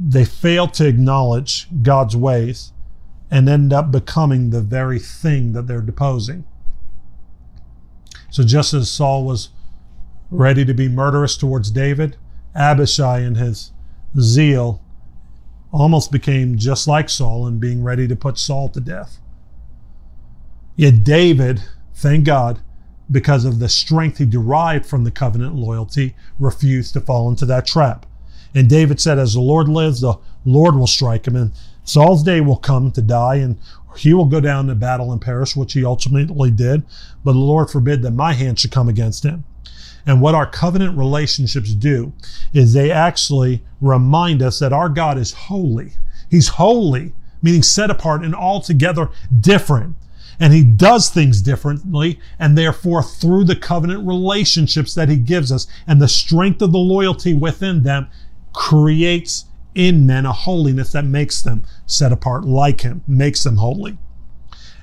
They 0.00 0.24
fail 0.24 0.66
to 0.66 0.88
acknowledge 0.88 1.68
God's 1.84 2.16
ways 2.16 2.72
and 3.30 3.48
end 3.48 3.72
up 3.72 3.92
becoming 3.92 4.50
the 4.50 4.62
very 4.62 4.98
thing 4.98 5.52
that 5.52 5.68
they're 5.68 5.80
deposing. 5.80 6.44
So 8.32 8.42
just 8.42 8.74
as 8.74 8.90
Saul 8.90 9.24
was 9.24 9.50
ready 10.28 10.64
to 10.64 10.74
be 10.74 10.88
murderous 10.88 11.36
towards 11.36 11.70
David, 11.70 12.16
Abishai 12.52 13.20
in 13.20 13.36
his 13.36 13.70
zeal 14.18 14.82
almost 15.70 16.10
became 16.10 16.58
just 16.58 16.88
like 16.88 17.08
Saul 17.08 17.46
in 17.46 17.60
being 17.60 17.84
ready 17.84 18.08
to 18.08 18.16
put 18.16 18.38
Saul 18.38 18.68
to 18.70 18.80
death. 18.80 19.20
Yet 20.76 21.04
David, 21.04 21.62
thank 21.94 22.24
God, 22.24 22.60
because 23.10 23.44
of 23.44 23.58
the 23.58 23.68
strength 23.68 24.18
he 24.18 24.24
derived 24.24 24.86
from 24.86 25.04
the 25.04 25.10
covenant 25.10 25.54
loyalty, 25.54 26.14
refused 26.38 26.92
to 26.94 27.00
fall 27.00 27.28
into 27.28 27.44
that 27.46 27.66
trap. 27.66 28.06
And 28.54 28.68
David 28.68 29.00
said, 29.00 29.18
As 29.18 29.34
the 29.34 29.40
Lord 29.40 29.68
lives, 29.68 30.00
the 30.00 30.18
Lord 30.44 30.74
will 30.74 30.86
strike 30.86 31.26
him. 31.26 31.36
And 31.36 31.52
Saul's 31.84 32.22
day 32.22 32.40
will 32.40 32.56
come 32.56 32.90
to 32.92 33.02
die, 33.02 33.36
and 33.36 33.58
he 33.96 34.14
will 34.14 34.26
go 34.26 34.40
down 34.40 34.66
to 34.66 34.74
battle 34.74 35.12
and 35.12 35.20
perish, 35.20 35.56
which 35.56 35.72
he 35.72 35.84
ultimately 35.84 36.50
did. 36.50 36.84
But 37.24 37.32
the 37.32 37.38
Lord 37.38 37.70
forbid 37.70 38.02
that 38.02 38.12
my 38.12 38.32
hand 38.32 38.58
should 38.58 38.70
come 38.70 38.88
against 38.88 39.24
him. 39.24 39.44
And 40.06 40.20
what 40.20 40.34
our 40.34 40.46
covenant 40.46 40.96
relationships 40.96 41.74
do 41.74 42.12
is 42.54 42.72
they 42.72 42.90
actually 42.90 43.62
remind 43.80 44.42
us 44.42 44.58
that 44.58 44.72
our 44.72 44.88
God 44.88 45.18
is 45.18 45.32
holy. 45.32 45.92
He's 46.30 46.48
holy, 46.48 47.12
meaning 47.42 47.62
set 47.62 47.90
apart 47.90 48.24
and 48.24 48.34
altogether 48.34 49.10
different. 49.40 49.96
And 50.40 50.54
he 50.54 50.64
does 50.64 51.10
things 51.10 51.42
differently, 51.42 52.18
and 52.38 52.56
therefore, 52.56 53.02
through 53.02 53.44
the 53.44 53.54
covenant 53.54 54.06
relationships 54.06 54.94
that 54.94 55.10
he 55.10 55.16
gives 55.16 55.52
us 55.52 55.66
and 55.86 56.00
the 56.00 56.08
strength 56.08 56.62
of 56.62 56.72
the 56.72 56.78
loyalty 56.78 57.34
within 57.34 57.82
them, 57.82 58.08
creates 58.54 59.44
in 59.74 60.06
men 60.06 60.26
a 60.26 60.32
holiness 60.32 60.92
that 60.92 61.04
makes 61.04 61.42
them 61.42 61.62
set 61.86 62.10
apart 62.10 62.44
like 62.44 62.80
him, 62.80 63.02
makes 63.06 63.44
them 63.44 63.58
holy. 63.58 63.98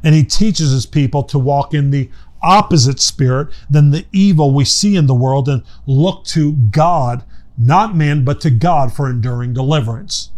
And 0.03 0.13
he 0.13 0.23
teaches 0.23 0.71
his 0.71 0.85
people 0.85 1.23
to 1.23 1.39
walk 1.39 1.73
in 1.73 1.89
the 1.89 2.09
opposite 2.41 2.99
spirit 2.99 3.49
than 3.69 3.89
the 3.89 4.05
evil 4.13 4.53
we 4.53 4.63
see 4.63 4.95
in 4.95 5.07
the 5.07 5.15
world 5.15 5.49
and 5.49 5.63
look 5.87 6.23
to 6.25 6.53
God, 6.53 7.23
not 7.57 7.95
man, 7.95 8.23
but 8.23 8.39
to 8.41 8.51
God 8.51 8.93
for 8.93 9.09
enduring 9.09 9.53
deliverance. 9.53 10.31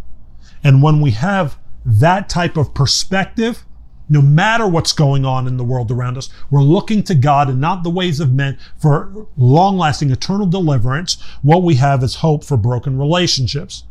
And 0.64 0.82
when 0.82 1.02
we 1.02 1.12
have 1.12 1.58
that 1.86 2.30
type 2.30 2.58
of 2.58 2.74
perspective, 2.74 3.66
no 4.10 4.22
matter 4.22 4.67
what's 4.67 4.91
going 4.91 5.24
on 5.24 5.48
in 5.48 5.58
the 5.58 5.63
world 5.63 5.91
around 5.91 6.17
us, 6.17 6.30
we're 6.50 6.62
looking 6.62 7.04
to 7.04 7.15
God 7.15 7.48
and 7.48 7.62
not 7.62 7.84
the 7.84 7.89
ways 7.89 8.19
of 8.19 8.34
men 8.34 8.58
for 8.78 9.28
long 9.38 9.78
lasting 9.78 10.10
eternal 10.10 10.48
deliverance. 10.48 11.22
What 11.41 11.63
we 11.63 11.76
have 11.76 12.04
is 12.04 12.15
hope 12.15 12.43
for 12.43 12.58
broken 12.58 12.98
relationships. 12.98 13.84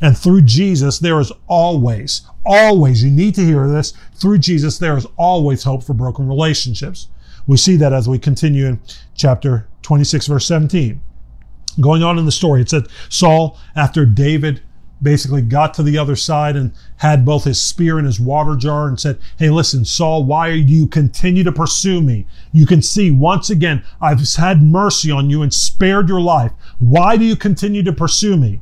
And 0.00 0.18
through 0.18 0.42
Jesus, 0.42 0.98
there 0.98 1.20
is 1.20 1.32
always, 1.46 2.22
always, 2.44 3.02
you 3.04 3.10
need 3.10 3.34
to 3.36 3.44
hear 3.44 3.68
this, 3.68 3.94
through 4.14 4.38
Jesus, 4.38 4.78
there 4.78 4.96
is 4.96 5.06
always 5.16 5.62
hope 5.62 5.84
for 5.84 5.94
broken 5.94 6.28
relationships. 6.28 7.08
We 7.46 7.56
see 7.56 7.76
that 7.76 7.92
as 7.92 8.08
we 8.08 8.18
continue 8.18 8.66
in 8.66 8.80
chapter 9.14 9.68
26, 9.82 10.26
verse 10.26 10.46
17. 10.46 11.00
Going 11.80 12.02
on 12.02 12.18
in 12.18 12.26
the 12.26 12.32
story, 12.32 12.60
it 12.60 12.70
said 12.70 12.88
Saul, 13.08 13.58
after 13.74 14.04
David 14.04 14.60
basically 15.02 15.42
got 15.42 15.74
to 15.74 15.82
the 15.82 15.98
other 15.98 16.16
side 16.16 16.56
and 16.56 16.72
had 16.98 17.24
both 17.24 17.44
his 17.44 17.60
spear 17.60 17.98
and 17.98 18.06
his 18.06 18.20
water 18.20 18.56
jar 18.56 18.88
and 18.88 18.98
said, 18.98 19.18
Hey, 19.38 19.50
listen, 19.50 19.84
Saul, 19.84 20.24
why 20.24 20.50
do 20.50 20.58
you 20.58 20.86
continue 20.86 21.44
to 21.44 21.52
pursue 21.52 22.00
me? 22.00 22.26
You 22.52 22.66
can 22.66 22.82
see 22.82 23.10
once 23.10 23.50
again, 23.50 23.84
I've 24.00 24.20
had 24.36 24.62
mercy 24.62 25.10
on 25.10 25.30
you 25.30 25.42
and 25.42 25.52
spared 25.52 26.08
your 26.08 26.20
life. 26.20 26.52
Why 26.78 27.16
do 27.16 27.24
you 27.24 27.36
continue 27.36 27.82
to 27.82 27.92
pursue 27.92 28.36
me? 28.36 28.60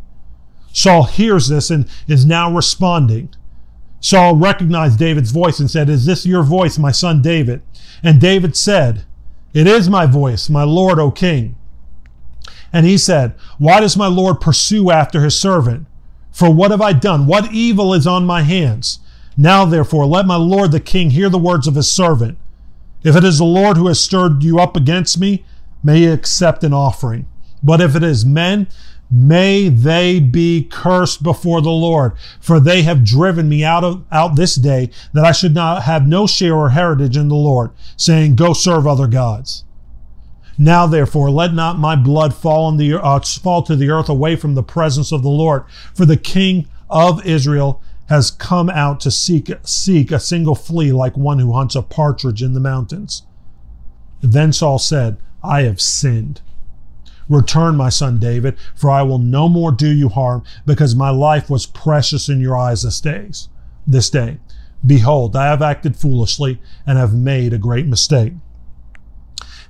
Saul 0.72 1.04
hears 1.04 1.48
this 1.48 1.70
and 1.70 1.88
is 2.06 2.24
now 2.24 2.52
responding. 2.52 3.34
Saul 4.00 4.36
recognized 4.36 4.98
David's 4.98 5.30
voice 5.30 5.60
and 5.60 5.70
said, 5.70 5.88
Is 5.88 6.06
this 6.06 6.24
your 6.24 6.42
voice, 6.42 6.78
my 6.78 6.90
son 6.90 7.20
David? 7.20 7.62
And 8.02 8.20
David 8.20 8.56
said, 8.56 9.04
It 9.52 9.66
is 9.66 9.90
my 9.90 10.06
voice, 10.06 10.48
my 10.48 10.62
Lord, 10.62 10.98
O 10.98 11.10
king. 11.10 11.56
And 12.72 12.86
he 12.86 12.96
said, 12.96 13.34
Why 13.58 13.80
does 13.80 13.96
my 13.96 14.06
Lord 14.06 14.40
pursue 14.40 14.90
after 14.90 15.22
his 15.22 15.38
servant? 15.38 15.86
For 16.32 16.52
what 16.52 16.70
have 16.70 16.80
I 16.80 16.92
done? 16.92 17.26
What 17.26 17.52
evil 17.52 17.92
is 17.94 18.06
on 18.06 18.24
my 18.24 18.42
hands? 18.42 19.00
Now, 19.36 19.64
therefore, 19.64 20.06
let 20.06 20.26
my 20.26 20.36
Lord 20.36 20.72
the 20.72 20.80
king 20.80 21.10
hear 21.10 21.28
the 21.28 21.38
words 21.38 21.66
of 21.66 21.74
his 21.74 21.90
servant. 21.90 22.38
If 23.02 23.16
it 23.16 23.24
is 23.24 23.38
the 23.38 23.44
Lord 23.44 23.76
who 23.76 23.88
has 23.88 24.00
stirred 24.00 24.42
you 24.42 24.58
up 24.58 24.76
against 24.76 25.18
me, 25.18 25.44
may 25.82 26.00
he 26.00 26.06
accept 26.06 26.64
an 26.64 26.72
offering. 26.72 27.26
But 27.62 27.80
if 27.80 27.96
it 27.96 28.02
is 28.02 28.24
men, 28.24 28.68
May 29.10 29.68
they 29.68 30.20
be 30.20 30.62
cursed 30.62 31.22
before 31.22 31.60
the 31.60 31.70
Lord, 31.70 32.12
for 32.38 32.60
they 32.60 32.82
have 32.82 33.04
driven 33.04 33.48
me 33.48 33.64
out 33.64 33.82
of 33.82 34.04
out 34.12 34.36
this 34.36 34.54
day 34.54 34.90
that 35.12 35.24
I 35.24 35.32
should 35.32 35.52
not 35.52 35.82
have 35.82 36.06
no 36.06 36.28
share 36.28 36.54
or 36.54 36.70
heritage 36.70 37.16
in 37.16 37.26
the 37.28 37.34
Lord, 37.34 37.72
saying, 37.96 38.36
Go 38.36 38.52
serve 38.52 38.86
other 38.86 39.08
gods. 39.08 39.64
Now 40.60 40.86
therefore, 40.86 41.30
let 41.30 41.54
not 41.54 41.78
my 41.78 41.96
blood 41.96 42.34
fall 42.34 42.66
on 42.66 42.76
the 42.76 42.92
uh, 42.92 43.20
fall 43.20 43.62
to 43.62 43.74
the 43.74 43.88
earth 43.88 44.10
away 44.10 44.36
from 44.36 44.54
the 44.54 44.62
presence 44.62 45.10
of 45.10 45.22
the 45.22 45.30
Lord, 45.30 45.64
for 45.94 46.04
the 46.04 46.18
King 46.18 46.68
of 46.90 47.24
Israel 47.24 47.80
has 48.10 48.30
come 48.30 48.68
out 48.68 49.00
to 49.00 49.10
seek 49.10 49.50
seek 49.62 50.12
a 50.12 50.20
single 50.20 50.54
flea 50.54 50.92
like 50.92 51.16
one 51.16 51.38
who 51.38 51.54
hunts 51.54 51.74
a 51.74 51.80
partridge 51.80 52.42
in 52.42 52.52
the 52.52 52.60
mountains. 52.60 53.22
Then 54.20 54.52
Saul 54.52 54.78
said, 54.78 55.16
I 55.42 55.62
have 55.62 55.80
sinned. 55.80 56.42
Return, 57.26 57.74
my 57.76 57.88
son 57.88 58.18
David, 58.18 58.58
for 58.74 58.90
I 58.90 59.00
will 59.00 59.16
no 59.16 59.48
more 59.48 59.72
do 59.72 59.88
you 59.88 60.10
harm, 60.10 60.44
because 60.66 60.94
my 60.94 61.08
life 61.08 61.48
was 61.48 61.64
precious 61.64 62.28
in 62.28 62.38
your 62.38 62.58
eyes 62.58 62.82
this 62.82 63.00
days, 63.00 63.48
this 63.86 64.10
day. 64.10 64.36
Behold, 64.84 65.34
I 65.34 65.46
have 65.46 65.62
acted 65.62 65.96
foolishly 65.96 66.60
and 66.86 66.98
have 66.98 67.14
made 67.14 67.54
a 67.54 67.58
great 67.58 67.86
mistake. 67.86 68.34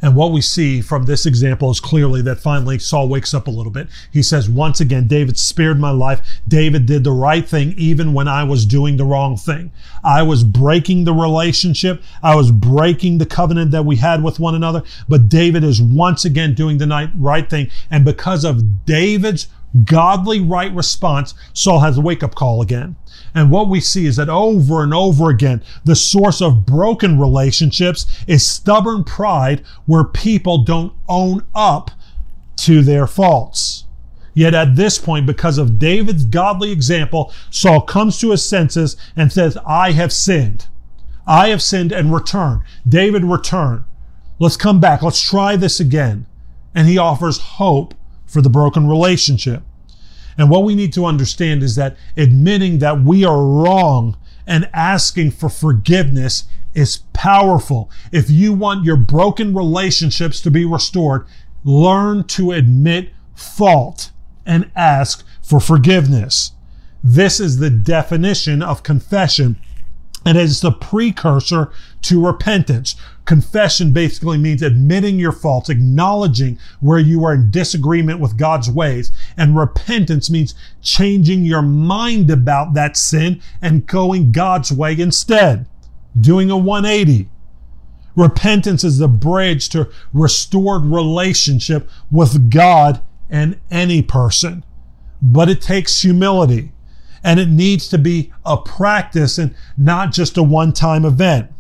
And 0.03 0.17
what 0.17 0.33
we 0.33 0.41
see 0.41 0.81
from 0.81 1.05
this 1.05 1.27
example 1.27 1.71
is 1.71 1.81
clearly 1.81 2.23
that 2.23 2.41
finally 2.41 2.79
Saul 2.79 3.09
wakes 3.09 3.35
up 3.35 3.47
a 3.47 3.51
little 3.51 3.73
bit. 3.73 3.89
He 4.11 4.23
says, 4.23 4.49
Once 4.49 4.81
again, 4.81 5.07
David 5.07 5.39
spared 5.39 5.79
my 5.79 5.91
life. 5.91 6.41
David 6.49 6.87
did 6.87 7.05
the 7.05 7.13
right 7.13 7.47
thing 7.47 7.75
even 7.77 8.13
when 8.13 8.29
I 8.29 8.45
was 8.45 8.65
doing 8.65 8.97
the 8.97 9.05
wrong 9.05 9.37
thing. 9.37 9.73
I 10.03 10.23
was 10.23 10.45
breaking 10.45 11.05
the 11.05 11.13
relationship. 11.13 12.03
I 12.23 12.35
was 12.35 12.51
breaking 12.51 13.19
the 13.19 13.27
covenant 13.27 13.71
that 13.73 13.85
we 13.85 13.97
had 13.97 14.23
with 14.23 14.41
one 14.41 14.55
another. 14.55 14.83
But 15.09 15.29
David 15.29 15.65
is 15.65 15.83
once 15.83 16.25
again 16.25 16.55
doing 16.55 16.79
the 16.79 17.11
right 17.17 17.49
thing. 17.49 17.71
And 17.91 18.05
because 18.05 18.45
of 18.45 18.85
David's 18.87 19.49
godly 19.85 20.41
right 20.41 20.73
response, 20.75 21.35
Saul 21.53 21.81
has 21.81 21.99
a 21.99 22.01
wake 22.01 22.23
up 22.23 22.35
call 22.35 22.63
again. 22.63 22.97
And 23.35 23.51
what 23.51 23.69
we 23.69 23.81
see 23.81 24.07
is 24.07 24.17
that 24.17 24.29
over 24.29 24.83
and 24.83 24.93
over 24.93 25.31
again, 25.31 25.63
the 25.85 25.95
source 25.95 26.41
of 26.43 26.67
broken 26.67 27.19
relationships 27.19 28.07
is 28.27 28.47
stubborn 28.47 29.05
pride 29.05 29.63
where 29.87 30.05
people 30.05 30.65
don't 30.65 30.93
own 31.09 31.45
up 31.55 31.93
to 32.57 32.83
their 32.83 33.07
faults. 33.07 33.85
Yet 34.35 34.55
at 34.55 34.77
this 34.77 34.99
point, 34.99 35.27
because 35.27 35.59
of 35.59 35.79
David's 35.79 36.25
godly 36.25 36.71
example, 36.73 37.33
Saul 37.51 37.83
comes 37.83 38.19
to 38.19 38.31
his 38.31 38.49
senses 38.49 38.97
and 39.17 39.33
says, 39.33 39.59
I 39.67 39.93
have 39.93 40.13
sinned. 40.13 40.67
I 41.27 41.49
have 41.49 41.63
sinned 41.63 41.93
and 41.93 42.13
return. 42.13 42.63
David, 42.89 43.25
return. 43.25 43.85
Let's 44.39 44.57
come 44.57 44.81
back. 44.81 45.03
Let's 45.03 45.21
try 45.21 45.57
this 45.57 45.81
again. 45.81 46.27
And 46.75 46.89
he 46.89 46.97
offers 46.99 47.39
hope 47.39 47.95
for 48.31 48.41
the 48.41 48.49
broken 48.49 48.89
relationship. 48.89 49.63
And 50.39 50.49
what 50.49 50.65
we 50.65 50.75
need 50.75 50.93
to 50.95 51.05
understand 51.05 51.63
is 51.63 51.75
that 51.75 51.97
admitting 52.17 52.79
that 52.79 53.03
we 53.03 53.25
are 53.25 53.45
wrong 53.45 54.17
and 54.47 54.71
asking 54.73 55.33
for 55.33 55.49
forgiveness 55.49 56.45
is 56.73 56.99
powerful. 57.13 57.91
If 58.13 58.31
you 58.31 58.53
want 58.53 58.85
your 58.85 58.97
broken 58.97 59.55
relationships 59.55 60.41
to 60.43 60.51
be 60.51 60.65
restored, 60.65 61.27
learn 61.65 62.25
to 62.29 62.53
admit 62.53 63.11
fault 63.35 64.13
and 64.47 64.71
ask 64.77 65.27
for 65.43 65.61
forgiveness. 65.61 66.53
This 67.03 67.41
is 67.41 67.59
the 67.59 67.71
definition 67.71 68.63
of 68.63 68.83
confession 68.83 69.57
and 70.25 70.37
it 70.37 70.45
is 70.45 70.61
the 70.61 70.73
precursor 70.73 71.71
to 72.03 72.25
repentance. 72.25 72.95
Confession 73.31 73.93
basically 73.93 74.39
means 74.39 74.61
admitting 74.61 75.17
your 75.17 75.31
faults, 75.31 75.69
acknowledging 75.69 76.59
where 76.81 76.99
you 76.99 77.25
are 77.25 77.35
in 77.35 77.49
disagreement 77.53 78.19
with 78.19 78.37
God's 78.37 78.69
ways. 78.69 79.13
And 79.37 79.57
repentance 79.57 80.29
means 80.29 80.57
changing 80.83 81.45
your 81.45 81.63
mind 81.63 82.29
about 82.29 82.75
that 82.75 82.97
sin 82.97 83.41
and 83.63 83.87
going 83.87 84.33
God's 84.33 84.73
way 84.73 84.99
instead, 84.99 85.67
doing 86.21 86.51
a 86.51 86.57
180. 86.57 87.29
Repentance 88.17 88.83
is 88.83 88.99
the 88.99 89.07
bridge 89.07 89.69
to 89.69 89.89
restored 90.13 90.87
relationship 90.87 91.89
with 92.11 92.51
God 92.51 93.01
and 93.31 93.61
any 93.71 94.03
person. 94.03 94.65
But 95.23 95.49
it 95.49 95.63
takes 95.63 96.03
humility 96.03 96.73
and 97.23 97.39
it 97.39 97.49
needs 97.49 97.87
to 97.91 97.99
be 97.99 98.33
a 98.45 98.57
practice 98.57 99.39
and 99.39 99.55
not 99.79 100.11
just 100.11 100.37
a 100.37 100.43
one 100.43 100.73
time 100.73 101.05
event. 101.05 101.53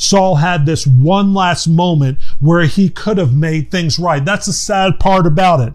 Saul 0.00 0.36
had 0.36 0.64
this 0.64 0.86
one 0.86 1.34
last 1.34 1.66
moment 1.66 2.18
where 2.40 2.64
he 2.64 2.88
could 2.88 3.18
have 3.18 3.34
made 3.34 3.70
things 3.70 3.98
right. 3.98 4.24
That's 4.24 4.46
the 4.46 4.52
sad 4.54 4.98
part 4.98 5.26
about 5.26 5.60
it. 5.60 5.74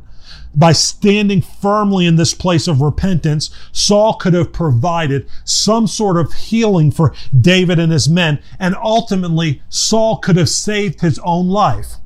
By 0.56 0.72
standing 0.72 1.42
firmly 1.42 2.08
in 2.08 2.16
this 2.16 2.34
place 2.34 2.68
of 2.68 2.82
repentance, 2.82 3.52
Saul 3.72 4.16
could 4.16 4.34
have 4.34 4.52
provided 4.52 5.30
some 5.44 5.86
sort 5.86 6.18
of 6.18 6.34
healing 6.34 6.90
for 6.90 7.14
David 7.40 7.78
and 7.78 7.92
his 7.92 8.10
men, 8.10 8.40
and 8.58 8.76
ultimately, 8.82 9.62
Saul 9.70 10.18
could 10.18 10.38
have 10.38 10.50
saved 10.50 11.02
his 11.02 11.20
own 11.20 11.48
life. 11.48 11.98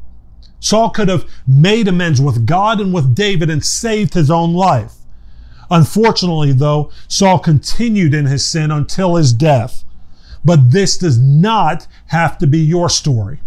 Saul 0.60 0.90
could 0.90 1.08
have 1.08 1.26
made 1.48 1.88
amends 1.88 2.20
with 2.20 2.46
God 2.46 2.82
and 2.82 2.94
with 2.94 3.16
David 3.16 3.50
and 3.50 3.64
saved 3.64 4.14
his 4.14 4.30
own 4.30 4.54
life. 4.54 4.96
Unfortunately, 5.72 6.52
though, 6.52 6.92
Saul 7.08 7.40
continued 7.40 8.14
in 8.14 8.26
his 8.26 8.46
sin 8.46 8.72
until 8.72 9.16
his 9.16 9.32
death. 9.32 9.86
But 10.44 10.72
this 10.72 10.98
does 10.98 11.18
not 11.18 11.88
have 12.08 12.38
to 12.40 12.48
be 12.48 12.60
your 12.60 12.90
story. 12.90 13.42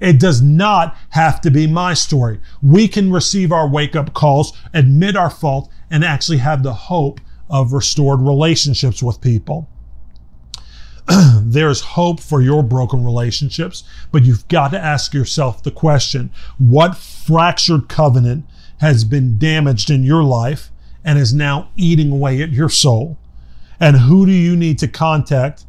It 0.00 0.18
does 0.18 0.42
not 0.42 0.96
have 1.10 1.40
to 1.42 1.50
be 1.50 1.66
my 1.66 1.94
story. 1.94 2.40
We 2.62 2.88
can 2.88 3.12
receive 3.12 3.52
our 3.52 3.68
wake 3.68 3.96
up 3.96 4.12
calls, 4.12 4.52
admit 4.72 5.16
our 5.16 5.30
fault, 5.30 5.70
and 5.90 6.04
actually 6.04 6.38
have 6.38 6.62
the 6.62 6.74
hope 6.74 7.20
of 7.48 7.72
restored 7.72 8.20
relationships 8.20 9.02
with 9.02 9.20
people. 9.20 9.68
There's 11.40 11.80
hope 11.80 12.20
for 12.20 12.40
your 12.40 12.62
broken 12.62 13.04
relationships, 13.04 13.84
but 14.10 14.24
you've 14.24 14.48
got 14.48 14.68
to 14.72 14.80
ask 14.80 15.12
yourself 15.12 15.62
the 15.62 15.70
question 15.70 16.30
what 16.58 16.96
fractured 16.96 17.88
covenant 17.88 18.46
has 18.78 19.04
been 19.04 19.38
damaged 19.38 19.90
in 19.90 20.02
your 20.02 20.24
life 20.24 20.70
and 21.04 21.18
is 21.18 21.34
now 21.34 21.68
eating 21.76 22.10
away 22.10 22.42
at 22.42 22.50
your 22.50 22.70
soul? 22.70 23.18
And 23.78 23.96
who 23.96 24.24
do 24.24 24.32
you 24.32 24.56
need 24.56 24.78
to 24.78 24.88
contact 24.88 25.66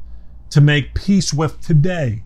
to 0.49 0.61
make 0.61 0.93
peace 0.93 1.33
with 1.33 1.61
today? 1.61 2.23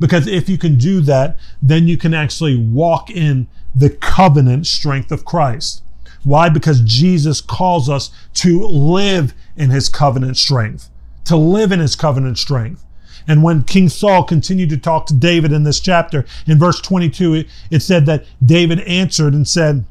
Because 0.00 0.26
if 0.26 0.48
you 0.48 0.58
can 0.58 0.76
do 0.76 1.00
that, 1.02 1.38
then 1.62 1.86
you 1.88 1.96
can 1.96 2.14
actually 2.14 2.56
walk 2.56 3.10
in 3.10 3.46
the 3.74 3.90
covenant 3.90 4.66
strength 4.66 5.10
of 5.12 5.24
Christ. 5.24 5.82
Why? 6.24 6.48
Because 6.48 6.80
Jesus 6.80 7.40
calls 7.40 7.88
us 7.88 8.10
to 8.34 8.66
live 8.66 9.34
in 9.56 9.70
his 9.70 9.88
covenant 9.88 10.36
strength, 10.36 10.90
to 11.24 11.36
live 11.36 11.70
in 11.70 11.80
his 11.80 11.96
covenant 11.96 12.38
strength. 12.38 12.84
And 13.26 13.42
when 13.42 13.62
King 13.62 13.88
Saul 13.88 14.24
continued 14.24 14.70
to 14.70 14.76
talk 14.76 15.06
to 15.06 15.14
David 15.14 15.52
in 15.52 15.64
this 15.64 15.80
chapter, 15.80 16.26
in 16.46 16.58
verse 16.58 16.80
22, 16.80 17.46
it, 17.70 17.80
said 17.80 18.06
that 18.06 18.24
David 18.44 18.80
answered 18.80 19.32
and 19.32 19.46
said, 19.46 19.84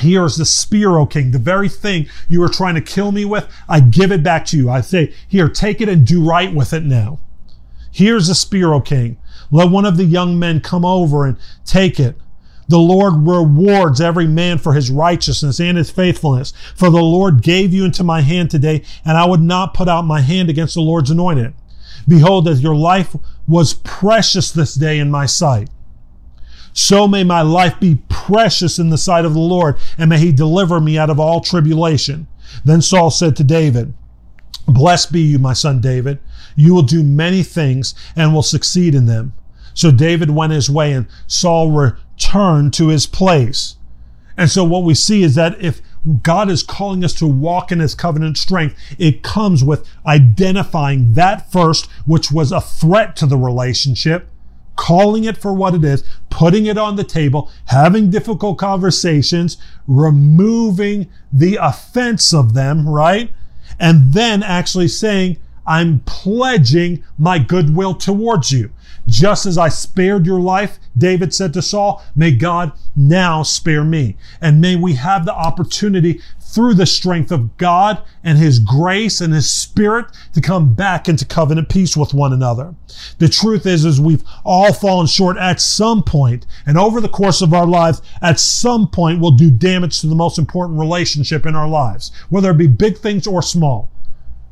here 0.00 0.24
is 0.24 0.36
the 0.36 0.44
spear, 0.44 0.96
O 0.96 1.06
king, 1.06 1.30
the 1.30 1.38
very 1.38 1.68
thing 1.68 2.06
you 2.28 2.40
were 2.40 2.48
trying 2.48 2.74
to 2.74 2.80
kill 2.80 3.12
me 3.12 3.24
with. 3.24 3.46
I 3.68 3.80
give 3.80 4.12
it 4.12 4.22
back 4.22 4.44
to 4.46 4.56
you. 4.56 4.70
I 4.70 4.80
say, 4.80 5.14
here, 5.26 5.48
take 5.48 5.80
it 5.80 5.88
and 5.88 6.06
do 6.06 6.22
right 6.22 6.54
with 6.54 6.72
it 6.72 6.84
now. 6.84 7.20
Here's 7.92 8.28
the 8.28 8.34
spear, 8.34 8.72
O 8.72 8.80
king. 8.80 9.18
Let 9.50 9.70
one 9.70 9.84
of 9.84 9.96
the 9.96 10.04
young 10.04 10.38
men 10.38 10.60
come 10.60 10.84
over 10.84 11.26
and 11.26 11.36
take 11.64 11.98
it. 11.98 12.16
The 12.68 12.78
Lord 12.78 13.26
rewards 13.26 14.00
every 14.00 14.28
man 14.28 14.58
for 14.58 14.74
his 14.74 14.92
righteousness 14.92 15.58
and 15.58 15.76
his 15.76 15.90
faithfulness. 15.90 16.52
For 16.76 16.88
the 16.88 17.02
Lord 17.02 17.42
gave 17.42 17.72
you 17.72 17.84
into 17.84 18.04
my 18.04 18.20
hand 18.20 18.50
today, 18.50 18.84
and 19.04 19.16
I 19.16 19.26
would 19.26 19.40
not 19.40 19.74
put 19.74 19.88
out 19.88 20.02
my 20.02 20.20
hand 20.20 20.48
against 20.48 20.74
the 20.74 20.80
Lord's 20.80 21.10
anointed. 21.10 21.52
Behold, 22.06 22.46
as 22.46 22.62
your 22.62 22.76
life 22.76 23.16
was 23.48 23.74
precious 23.74 24.52
this 24.52 24.74
day 24.74 25.00
in 25.00 25.10
my 25.10 25.26
sight 25.26 25.68
so 26.72 27.08
may 27.08 27.24
my 27.24 27.42
life 27.42 27.78
be 27.80 28.02
precious 28.08 28.78
in 28.78 28.90
the 28.90 28.98
sight 28.98 29.24
of 29.24 29.34
the 29.34 29.40
Lord, 29.40 29.76
and 29.98 30.10
may 30.10 30.18
he 30.18 30.32
deliver 30.32 30.80
me 30.80 30.98
out 30.98 31.10
of 31.10 31.18
all 31.20 31.40
tribulation. 31.40 32.26
Then 32.64 32.82
Saul 32.82 33.10
said 33.10 33.36
to 33.36 33.44
David, 33.44 33.94
Blessed 34.66 35.12
be 35.12 35.20
you, 35.20 35.38
my 35.38 35.52
son 35.52 35.80
David. 35.80 36.18
You 36.54 36.74
will 36.74 36.82
do 36.82 37.02
many 37.02 37.42
things 37.42 37.94
and 38.14 38.34
will 38.34 38.42
succeed 38.42 38.94
in 38.94 39.06
them. 39.06 39.32
So 39.74 39.90
David 39.90 40.30
went 40.30 40.52
his 40.52 40.68
way 40.68 40.92
and 40.92 41.06
Saul 41.26 41.70
returned 41.70 42.74
to 42.74 42.88
his 42.88 43.06
place. 43.06 43.76
And 44.36 44.50
so 44.50 44.64
what 44.64 44.84
we 44.84 44.94
see 44.94 45.22
is 45.22 45.34
that 45.34 45.60
if 45.60 45.80
God 46.22 46.50
is 46.50 46.62
calling 46.62 47.04
us 47.04 47.14
to 47.14 47.26
walk 47.26 47.70
in 47.70 47.78
his 47.78 47.94
covenant 47.94 48.38
strength, 48.38 48.76
it 48.98 49.22
comes 49.22 49.62
with 49.62 49.88
identifying 50.06 51.14
that 51.14 51.50
first, 51.52 51.90
which 52.06 52.32
was 52.32 52.52
a 52.52 52.60
threat 52.60 53.16
to 53.16 53.26
the 53.26 53.36
relationship, 53.36 54.28
calling 54.80 55.24
it 55.24 55.36
for 55.36 55.52
what 55.52 55.74
it 55.74 55.84
is, 55.84 56.02
putting 56.30 56.64
it 56.64 56.78
on 56.78 56.96
the 56.96 57.04
table, 57.04 57.50
having 57.66 58.08
difficult 58.08 58.56
conversations, 58.56 59.58
removing 59.86 61.06
the 61.30 61.56
offense 61.56 62.32
of 62.32 62.54
them, 62.54 62.88
right? 62.88 63.30
And 63.78 64.14
then 64.14 64.42
actually 64.42 64.88
saying, 64.88 65.36
I'm 65.66 66.00
pledging 66.06 67.04
my 67.18 67.38
goodwill 67.38 67.94
towards 67.94 68.52
you. 68.52 68.70
Just 69.06 69.44
as 69.44 69.58
I 69.58 69.68
spared 69.68 70.24
your 70.24 70.40
life, 70.40 70.78
David 70.96 71.34
said 71.34 71.52
to 71.54 71.62
Saul, 71.62 72.02
may 72.16 72.30
God 72.30 72.72
now 72.96 73.42
spare 73.42 73.84
me. 73.84 74.16
And 74.40 74.62
may 74.62 74.76
we 74.76 74.94
have 74.94 75.26
the 75.26 75.34
opportunity 75.34 76.22
through 76.50 76.74
the 76.74 76.86
strength 76.86 77.30
of 77.30 77.56
God 77.56 78.02
and 78.24 78.36
His 78.36 78.58
grace 78.58 79.20
and 79.20 79.32
His 79.32 79.52
Spirit 79.52 80.06
to 80.34 80.40
come 80.40 80.74
back 80.74 81.08
into 81.08 81.24
covenant 81.24 81.68
peace 81.68 81.96
with 81.96 82.12
one 82.12 82.32
another. 82.32 82.74
The 83.18 83.28
truth 83.28 83.66
is, 83.66 83.84
is 83.84 84.00
we've 84.00 84.24
all 84.44 84.72
fallen 84.72 85.06
short 85.06 85.36
at 85.36 85.60
some 85.60 86.02
point, 86.02 86.46
and 86.66 86.76
over 86.76 87.00
the 87.00 87.08
course 87.08 87.40
of 87.40 87.54
our 87.54 87.66
lives, 87.66 88.02
at 88.20 88.40
some 88.40 88.88
point, 88.88 89.20
we'll 89.20 89.30
do 89.30 89.50
damage 89.50 90.00
to 90.00 90.08
the 90.08 90.14
most 90.14 90.38
important 90.38 90.78
relationship 90.78 91.46
in 91.46 91.54
our 91.54 91.68
lives, 91.68 92.10
whether 92.28 92.50
it 92.50 92.58
be 92.58 92.66
big 92.66 92.98
things 92.98 93.26
or 93.26 93.42
small, 93.42 93.90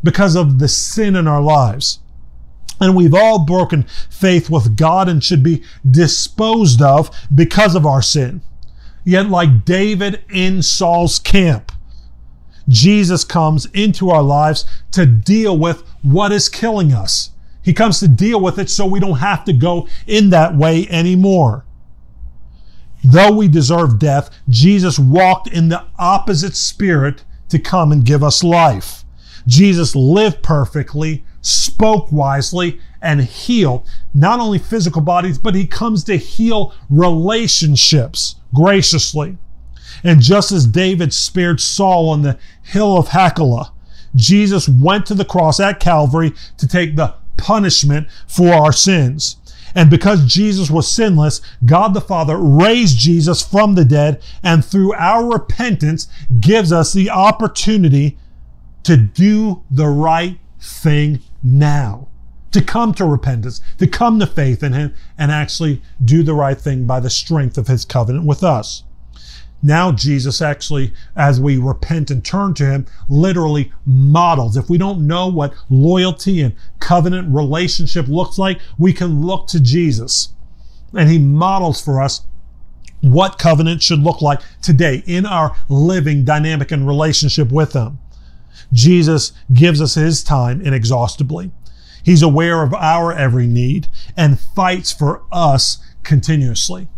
because 0.02 0.36
of 0.36 0.58
the 0.60 0.68
sin 0.68 1.16
in 1.16 1.26
our 1.26 1.42
lives. 1.42 1.98
And 2.80 2.94
we've 2.94 3.14
all 3.14 3.44
broken 3.44 3.86
faith 4.08 4.48
with 4.48 4.76
God 4.76 5.08
and 5.08 5.22
should 5.22 5.42
be 5.42 5.64
disposed 5.88 6.80
of 6.80 7.10
because 7.34 7.74
of 7.74 7.84
our 7.84 8.02
sin. 8.02 8.40
Yet, 9.04 9.28
like 9.28 9.64
David 9.64 10.22
in 10.30 10.62
Saul's 10.62 11.18
camp, 11.18 11.72
Jesus 12.68 13.24
comes 13.24 13.66
into 13.66 14.10
our 14.10 14.22
lives 14.22 14.64
to 14.92 15.06
deal 15.06 15.56
with 15.56 15.82
what 16.02 16.32
is 16.32 16.48
killing 16.48 16.92
us. 16.92 17.30
He 17.62 17.72
comes 17.72 18.00
to 18.00 18.08
deal 18.08 18.40
with 18.40 18.58
it 18.58 18.70
so 18.70 18.86
we 18.86 19.00
don't 19.00 19.18
have 19.18 19.44
to 19.44 19.52
go 19.52 19.88
in 20.06 20.30
that 20.30 20.54
way 20.54 20.88
anymore. 20.88 21.64
Though 23.04 23.32
we 23.32 23.48
deserve 23.48 23.98
death, 23.98 24.30
Jesus 24.48 24.98
walked 24.98 25.48
in 25.48 25.68
the 25.68 25.84
opposite 25.98 26.56
spirit 26.56 27.24
to 27.48 27.58
come 27.58 27.92
and 27.92 28.04
give 28.04 28.22
us 28.22 28.44
life. 28.44 29.04
Jesus 29.46 29.94
lived 29.94 30.42
perfectly, 30.42 31.24
spoke 31.40 32.12
wisely, 32.12 32.80
and 33.00 33.22
healed 33.22 33.86
not 34.12 34.40
only 34.40 34.58
physical 34.58 35.00
bodies, 35.00 35.38
but 35.38 35.54
he 35.54 35.66
comes 35.66 36.04
to 36.04 36.16
heal 36.16 36.74
relationships 36.90 38.36
graciously. 38.54 39.38
And 40.04 40.20
just 40.20 40.52
as 40.52 40.66
David 40.66 41.12
spared 41.12 41.60
Saul 41.60 42.08
on 42.10 42.22
the 42.22 42.38
hill 42.62 42.96
of 42.96 43.08
Hachilah, 43.08 43.72
Jesus 44.14 44.68
went 44.68 45.06
to 45.06 45.14
the 45.14 45.24
cross 45.24 45.60
at 45.60 45.80
Calvary 45.80 46.32
to 46.56 46.66
take 46.66 46.96
the 46.96 47.14
punishment 47.36 48.08
for 48.26 48.52
our 48.52 48.72
sins. 48.72 49.36
And 49.74 49.90
because 49.90 50.24
Jesus 50.24 50.70
was 50.70 50.90
sinless, 50.90 51.40
God 51.64 51.94
the 51.94 52.00
Father 52.00 52.36
raised 52.36 52.98
Jesus 52.98 53.42
from 53.42 53.74
the 53.74 53.84
dead 53.84 54.22
and 54.42 54.64
through 54.64 54.94
our 54.94 55.30
repentance 55.30 56.08
gives 56.40 56.72
us 56.72 56.92
the 56.92 57.10
opportunity 57.10 58.18
to 58.84 58.96
do 58.96 59.62
the 59.70 59.88
right 59.88 60.38
thing 60.60 61.20
now, 61.42 62.08
to 62.52 62.62
come 62.62 62.94
to 62.94 63.04
repentance, 63.04 63.60
to 63.78 63.86
come 63.86 64.18
to 64.18 64.26
faith 64.26 64.62
in 64.62 64.72
Him, 64.72 64.94
and 65.18 65.30
actually 65.30 65.82
do 66.02 66.22
the 66.22 66.34
right 66.34 66.58
thing 66.58 66.86
by 66.86 66.98
the 66.98 67.10
strength 67.10 67.58
of 67.58 67.66
His 67.66 67.84
covenant 67.84 68.24
with 68.24 68.42
us. 68.42 68.82
Now, 69.62 69.90
Jesus 69.90 70.40
actually, 70.40 70.92
as 71.16 71.40
we 71.40 71.56
repent 71.56 72.10
and 72.10 72.24
turn 72.24 72.54
to 72.54 72.66
Him, 72.66 72.86
literally 73.08 73.72
models. 73.84 74.56
If 74.56 74.70
we 74.70 74.78
don't 74.78 75.06
know 75.06 75.26
what 75.26 75.54
loyalty 75.68 76.40
and 76.40 76.54
covenant 76.78 77.34
relationship 77.34 78.06
looks 78.06 78.38
like, 78.38 78.60
we 78.78 78.92
can 78.92 79.22
look 79.22 79.48
to 79.48 79.60
Jesus. 79.60 80.32
And 80.96 81.10
He 81.10 81.18
models 81.18 81.80
for 81.80 82.00
us 82.00 82.22
what 83.00 83.38
covenant 83.38 83.82
should 83.82 84.00
look 84.00 84.22
like 84.22 84.40
today 84.62 85.02
in 85.06 85.26
our 85.26 85.56
living, 85.68 86.24
dynamic, 86.24 86.70
and 86.70 86.86
relationship 86.86 87.50
with 87.50 87.72
Him. 87.72 87.98
Jesus 88.72 89.32
gives 89.52 89.80
us 89.80 89.94
his 89.94 90.22
time 90.22 90.60
inexhaustibly. 90.60 91.50
He's 92.02 92.22
aware 92.22 92.62
of 92.62 92.74
our 92.74 93.12
every 93.12 93.46
need 93.46 93.88
and 94.16 94.38
fights 94.38 94.92
for 94.92 95.22
us 95.32 95.78
continuously. 96.02 96.88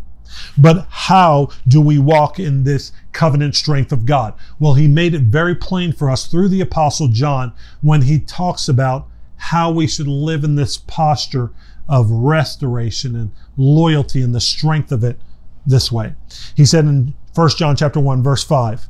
But 0.56 0.86
how 0.90 1.48
do 1.66 1.80
we 1.80 1.98
walk 1.98 2.38
in 2.38 2.64
this 2.64 2.92
covenant 3.12 3.54
strength 3.56 3.92
of 3.92 4.06
God? 4.06 4.34
Well, 4.58 4.74
he 4.74 4.88
made 4.88 5.14
it 5.14 5.22
very 5.22 5.54
plain 5.54 5.92
for 5.92 6.10
us 6.10 6.26
through 6.26 6.48
the 6.48 6.60
apostle 6.60 7.08
John 7.08 7.52
when 7.80 8.02
he 8.02 8.18
talks 8.18 8.68
about 8.68 9.06
how 9.36 9.70
we 9.70 9.86
should 9.86 10.08
live 10.08 10.44
in 10.44 10.56
this 10.56 10.76
posture 10.76 11.50
of 11.88 12.10
restoration 12.10 13.16
and 13.16 13.32
loyalty 13.56 14.22
and 14.22 14.34
the 14.34 14.40
strength 14.40 14.92
of 14.92 15.02
it 15.02 15.18
this 15.66 15.90
way. 15.90 16.14
He 16.54 16.64
said 16.64 16.84
in 16.84 17.14
1 17.34 17.48
John 17.50 17.76
chapter 17.76 18.00
1 18.00 18.22
verse 18.22 18.44
5, 18.44 18.88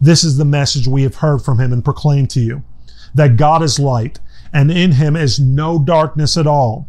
this 0.00 0.24
is 0.24 0.36
the 0.36 0.44
message 0.44 0.88
we 0.88 1.02
have 1.02 1.16
heard 1.16 1.42
from 1.42 1.58
him 1.58 1.72
and 1.72 1.84
proclaimed 1.84 2.30
to 2.30 2.40
you 2.40 2.62
that 3.14 3.36
God 3.36 3.62
is 3.62 3.78
light, 3.78 4.18
and 4.52 4.70
in 4.70 4.92
him 4.92 5.16
is 5.16 5.38
no 5.38 5.78
darkness 5.78 6.36
at 6.36 6.46
all. 6.46 6.88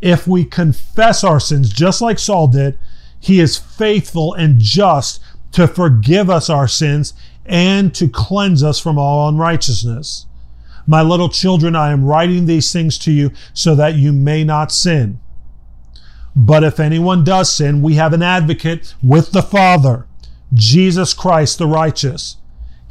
If 0.00 0.26
we 0.26 0.44
confess 0.44 1.22
our 1.22 1.40
sins, 1.40 1.70
just 1.70 2.00
like 2.00 2.18
Saul 2.18 2.48
did, 2.48 2.78
he 3.18 3.40
is 3.40 3.58
faithful 3.58 4.34
and 4.34 4.58
just 4.58 5.22
to 5.52 5.66
forgive 5.66 6.30
us 6.30 6.48
our 6.48 6.68
sins 6.68 7.12
and 7.44 7.94
to 7.94 8.08
cleanse 8.08 8.62
us 8.62 8.78
from 8.78 8.98
all 8.98 9.28
unrighteousness. 9.28 10.26
My 10.86 11.02
little 11.02 11.28
children, 11.28 11.76
I 11.76 11.92
am 11.92 12.04
writing 12.04 12.46
these 12.46 12.72
things 12.72 12.96
to 12.98 13.12
you 13.12 13.32
so 13.52 13.74
that 13.74 13.94
you 13.94 14.12
may 14.12 14.44
not 14.44 14.72
sin. 14.72 15.20
But 16.34 16.64
if 16.64 16.80
anyone 16.80 17.24
does 17.24 17.52
sin, 17.52 17.82
we 17.82 17.94
have 17.94 18.12
an 18.12 18.22
advocate 18.22 18.94
with 19.02 19.32
the 19.32 19.42
Father, 19.42 20.06
Jesus 20.54 21.12
Christ 21.12 21.58
the 21.58 21.66
righteous. 21.66 22.36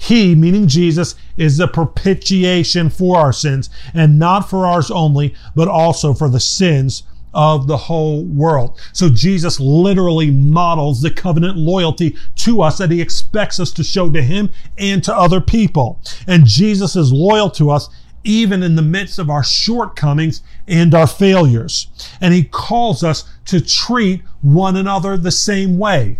He, 0.01 0.33
meaning 0.33 0.67
Jesus, 0.67 1.15
is 1.35 1.57
the 1.57 1.67
propitiation 1.67 2.89
for 2.89 3.17
our 3.17 3.33
sins, 3.33 3.69
and 3.93 4.17
not 4.17 4.49
for 4.49 4.65
ours 4.65 4.89
only, 4.89 5.35
but 5.55 5.67
also 5.67 6.13
for 6.13 6.29
the 6.29 6.39
sins 6.39 7.03
of 7.33 7.67
the 7.67 7.75
whole 7.75 8.23
world. 8.23 8.79
So 8.93 9.09
Jesus 9.09 9.59
literally 9.59 10.31
models 10.31 11.01
the 11.01 11.11
covenant 11.11 11.57
loyalty 11.57 12.15
to 12.37 12.61
us 12.61 12.77
that 12.77 12.91
he 12.91 13.01
expects 13.01 13.59
us 13.59 13.71
to 13.73 13.83
show 13.83 14.09
to 14.09 14.21
him 14.21 14.49
and 14.77 15.03
to 15.03 15.15
other 15.15 15.41
people. 15.41 15.99
And 16.25 16.45
Jesus 16.45 16.95
is 16.95 17.11
loyal 17.11 17.49
to 17.51 17.69
us 17.69 17.89
even 18.23 18.63
in 18.63 18.75
the 18.75 18.81
midst 18.81 19.19
of 19.19 19.29
our 19.29 19.43
shortcomings 19.43 20.41
and 20.65 20.95
our 20.95 21.07
failures. 21.07 21.87
And 22.21 22.33
he 22.33 22.45
calls 22.45 23.03
us 23.03 23.29
to 23.45 23.59
treat 23.59 24.23
one 24.41 24.77
another 24.77 25.17
the 25.17 25.31
same 25.31 25.77
way. 25.77 26.19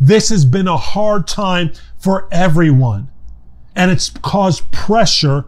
This 0.00 0.30
has 0.30 0.46
been 0.46 0.66
a 0.66 0.78
hard 0.78 1.28
time 1.28 1.72
for 1.98 2.26
everyone. 2.32 3.08
And 3.78 3.90
it's 3.90 4.10
caused 4.10 4.70
pressure. 4.72 5.46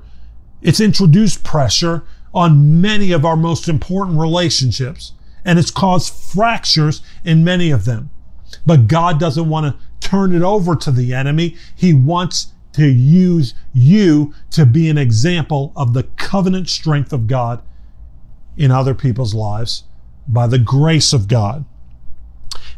It's 0.62 0.80
introduced 0.80 1.42
pressure 1.42 2.04
on 2.32 2.80
many 2.80 3.10
of 3.10 3.24
our 3.24 3.36
most 3.36 3.68
important 3.68 4.18
relationships. 4.18 5.12
And 5.44 5.58
it's 5.58 5.70
caused 5.70 6.14
fractures 6.14 7.02
in 7.24 7.42
many 7.42 7.70
of 7.70 7.84
them. 7.84 8.10
But 8.64 8.86
God 8.86 9.18
doesn't 9.18 9.48
want 9.48 9.66
to 9.66 10.08
turn 10.08 10.34
it 10.34 10.42
over 10.42 10.76
to 10.76 10.90
the 10.90 11.12
enemy. 11.12 11.56
He 11.74 11.92
wants 11.92 12.52
to 12.72 12.86
use 12.86 13.54
you 13.72 14.32
to 14.50 14.64
be 14.64 14.88
an 14.88 14.98
example 14.98 15.72
of 15.74 15.92
the 15.92 16.04
covenant 16.04 16.68
strength 16.68 17.12
of 17.12 17.26
God 17.26 17.62
in 18.56 18.70
other 18.70 18.94
people's 18.94 19.34
lives 19.34 19.84
by 20.28 20.46
the 20.46 20.58
grace 20.58 21.12
of 21.12 21.26
God. 21.26 21.64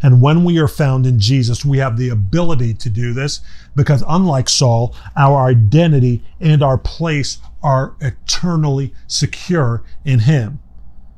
And 0.02 0.20
when 0.20 0.44
we 0.44 0.58
are 0.58 0.68
found 0.68 1.06
in 1.06 1.20
Jesus, 1.20 1.64
we 1.64 1.78
have 1.78 1.96
the 1.96 2.08
ability 2.08 2.74
to 2.74 2.90
do 2.90 3.12
this 3.12 3.40
because 3.76 4.02
unlike 4.08 4.48
Saul, 4.48 4.94
our 5.16 5.46
identity 5.46 6.22
and 6.40 6.62
our 6.62 6.78
place 6.78 7.38
are 7.62 7.94
eternally 8.00 8.92
secure 9.06 9.84
in 10.04 10.20
Him. 10.20 10.58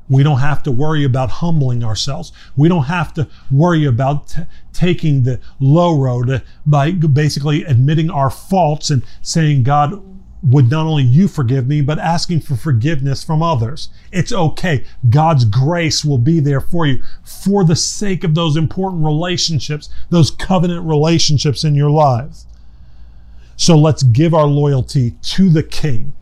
We 0.07 0.21
don't 0.21 0.39
have 0.39 0.61
to 0.63 0.71
worry 0.71 1.03
about 1.03 1.31
humbling 1.31 1.83
ourselves. 1.83 2.31
We 2.55 2.69
don't 2.69 2.83
have 2.83 3.11
to 3.15 3.27
worry 3.49 3.85
about 3.85 4.27
t- 4.27 4.41
taking 4.71 5.23
the 5.23 5.39
low 5.59 5.97
road 5.97 6.43
by 6.63 6.91
basically 6.91 7.63
admitting 7.63 8.11
our 8.11 8.29
faults 8.29 8.91
and 8.91 9.03
saying, 9.23 9.63
God, 9.63 9.99
would 10.45 10.69
not 10.69 10.85
only 10.85 11.03
you 11.03 11.27
forgive 11.27 11.67
me, 11.67 11.81
but 11.81 11.97
asking 11.97 12.39
for 12.39 12.55
forgiveness 12.55 13.23
from 13.23 13.41
others. 13.41 13.89
It's 14.11 14.31
okay. 14.31 14.85
God's 15.09 15.43
grace 15.43 16.05
will 16.05 16.19
be 16.19 16.39
there 16.39 16.61
for 16.61 16.85
you 16.85 17.01
for 17.23 17.63
the 17.63 17.75
sake 17.75 18.23
of 18.23 18.35
those 18.35 18.55
important 18.55 19.03
relationships, 19.03 19.89
those 20.09 20.29
covenant 20.29 20.85
relationships 20.85 21.63
in 21.63 21.73
your 21.73 21.89
lives. 21.89 22.45
So 23.57 23.75
let's 23.75 24.03
give 24.03 24.33
our 24.33 24.45
loyalty 24.45 25.11
to 25.21 25.49
the 25.49 25.63
King, 25.63 26.13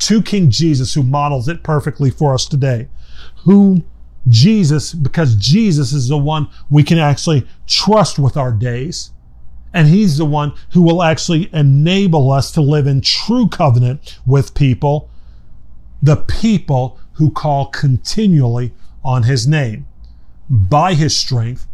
to 0.00 0.22
King 0.22 0.50
Jesus, 0.50 0.94
who 0.94 1.02
models 1.02 1.48
it 1.48 1.62
perfectly 1.62 2.10
for 2.10 2.34
us 2.34 2.46
today. 2.46 2.88
Who 3.44 3.82
Jesus, 4.28 4.92
because 4.92 5.34
Jesus 5.34 5.92
is 5.92 6.08
the 6.08 6.18
one 6.18 6.48
we 6.70 6.82
can 6.82 6.98
actually 6.98 7.46
trust 7.66 8.18
with 8.18 8.36
our 8.36 8.52
days 8.52 9.10
and 9.74 9.88
he's 9.88 10.16
the 10.16 10.24
one 10.24 10.54
who 10.72 10.80
will 10.80 11.02
actually 11.02 11.50
enable 11.52 12.30
us 12.30 12.52
to 12.52 12.60
live 12.60 12.86
in 12.86 13.00
true 13.00 13.48
covenant 13.48 14.18
with 14.24 14.54
people, 14.54 15.10
the 16.00 16.16
people 16.16 16.98
who 17.14 17.30
call 17.30 17.66
continually 17.66 18.72
on 19.04 19.24
his 19.24 19.48
name 19.48 19.86
by 20.48 20.94
his 20.94 21.16
strength, 21.16 21.66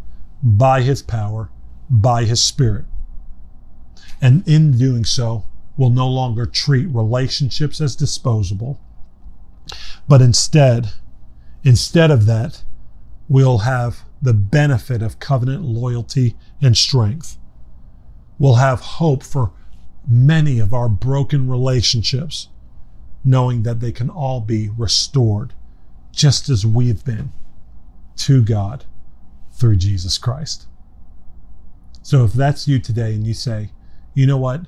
by 0.43 0.81
his 0.81 1.03
power, 1.03 1.51
by 1.91 2.25
his 2.25 2.43
spirit. 2.43 2.87
And 4.23 4.49
in 4.49 4.79
doing 4.79 5.05
so, 5.05 5.45
will 5.77 5.91
no 5.91 6.09
longer 6.09 6.47
treat 6.47 6.87
relationships 6.87 7.81
as 7.81 7.97
disposable, 7.97 8.81
but 10.09 10.23
instead, 10.23 10.93
instead 11.65 12.11
of 12.11 12.27
that, 12.27 12.63
we'll 13.29 13.59
have 13.59 14.05
the 14.23 14.35
benefit 14.35 15.03
of 15.03 15.19
covenant 15.19 15.65
loyalty 15.65 16.37
and 16.61 16.77
strength 16.77 17.39
will 18.41 18.57
have 18.57 18.81
hope 18.81 19.23
for 19.23 19.53
many 20.09 20.59
of 20.59 20.75
our 20.75 20.89
broken 20.89 21.49
relationships, 21.49 22.49
knowing 23.23 23.63
that 23.63 23.79
they 23.79 23.93
can 23.93 24.11
all 24.11 24.41
be 24.41 24.71
restored 24.77 25.53
just 26.11 26.49
as 26.49 26.67
we've 26.67 27.05
been 27.05 27.31
to 28.17 28.43
God 28.43 28.87
through 29.53 29.77
Jesus 29.77 30.17
Christ. 30.19 30.67
So 32.03 32.25
if 32.25 32.33
that's 32.33 32.67
you 32.67 32.79
today 32.79 33.15
and 33.15 33.27
you 33.27 33.35
say, 33.35 33.71
you 34.15 34.27
know 34.27 34.39
what? 34.39 34.63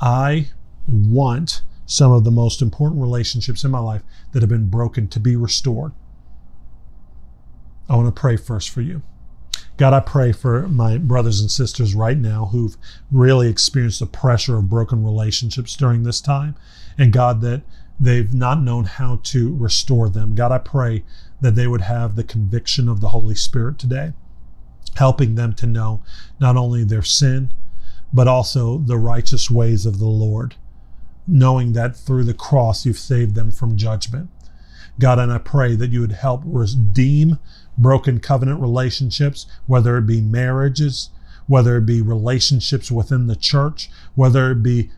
I 0.00 0.48
want 0.86 1.62
some 1.86 2.10
of 2.10 2.24
the 2.24 2.32
most 2.32 2.60
important 2.60 3.00
relationships 3.00 3.62
in 3.62 3.70
my 3.70 3.78
life 3.78 4.02
that 4.32 4.42
have 4.42 4.50
been 4.50 4.68
broken 4.68 5.06
to 5.08 5.20
be 5.20 5.36
restored. 5.36 5.92
I 7.88 7.94
want 7.94 8.14
to 8.14 8.20
pray 8.20 8.36
first 8.36 8.70
for 8.70 8.80
you. 8.80 9.02
God, 9.82 9.94
I 9.94 9.98
pray 9.98 10.30
for 10.30 10.68
my 10.68 10.96
brothers 10.96 11.40
and 11.40 11.50
sisters 11.50 11.92
right 11.92 12.16
now 12.16 12.50
who've 12.52 12.76
really 13.10 13.48
experienced 13.48 13.98
the 13.98 14.06
pressure 14.06 14.56
of 14.56 14.70
broken 14.70 15.02
relationships 15.02 15.74
during 15.74 16.04
this 16.04 16.20
time. 16.20 16.54
And 16.96 17.12
God, 17.12 17.40
that 17.40 17.62
they've 17.98 18.32
not 18.32 18.62
known 18.62 18.84
how 18.84 19.18
to 19.24 19.52
restore 19.56 20.08
them. 20.08 20.36
God, 20.36 20.52
I 20.52 20.58
pray 20.58 21.02
that 21.40 21.56
they 21.56 21.66
would 21.66 21.80
have 21.80 22.14
the 22.14 22.22
conviction 22.22 22.88
of 22.88 23.00
the 23.00 23.08
Holy 23.08 23.34
Spirit 23.34 23.76
today, 23.76 24.12
helping 24.98 25.34
them 25.34 25.52
to 25.54 25.66
know 25.66 26.00
not 26.38 26.56
only 26.56 26.84
their 26.84 27.02
sin, 27.02 27.52
but 28.12 28.28
also 28.28 28.78
the 28.78 28.98
righteous 28.98 29.50
ways 29.50 29.84
of 29.84 29.98
the 29.98 30.06
Lord, 30.06 30.54
knowing 31.26 31.72
that 31.72 31.96
through 31.96 32.22
the 32.22 32.34
cross 32.34 32.86
you've 32.86 33.00
saved 33.00 33.34
them 33.34 33.50
from 33.50 33.76
judgment. 33.76 34.30
God, 35.00 35.18
and 35.18 35.32
I 35.32 35.38
pray 35.38 35.74
that 35.74 35.90
you 35.90 36.02
would 36.02 36.12
help 36.12 36.42
redeem 36.44 37.40
broken 37.78 38.20
covenant 38.20 38.60
relationships, 38.60 39.46
whether 39.66 39.96
it 39.96 40.06
be 40.06 40.20
marriages, 40.20 41.10
whether 41.46 41.76
it 41.76 41.86
be 41.86 42.00
relationships 42.00 42.90
within 42.90 43.26
the 43.26 43.36
church, 43.36 43.90
whether 44.14 44.50
it 44.50 44.62
be 44.62 44.90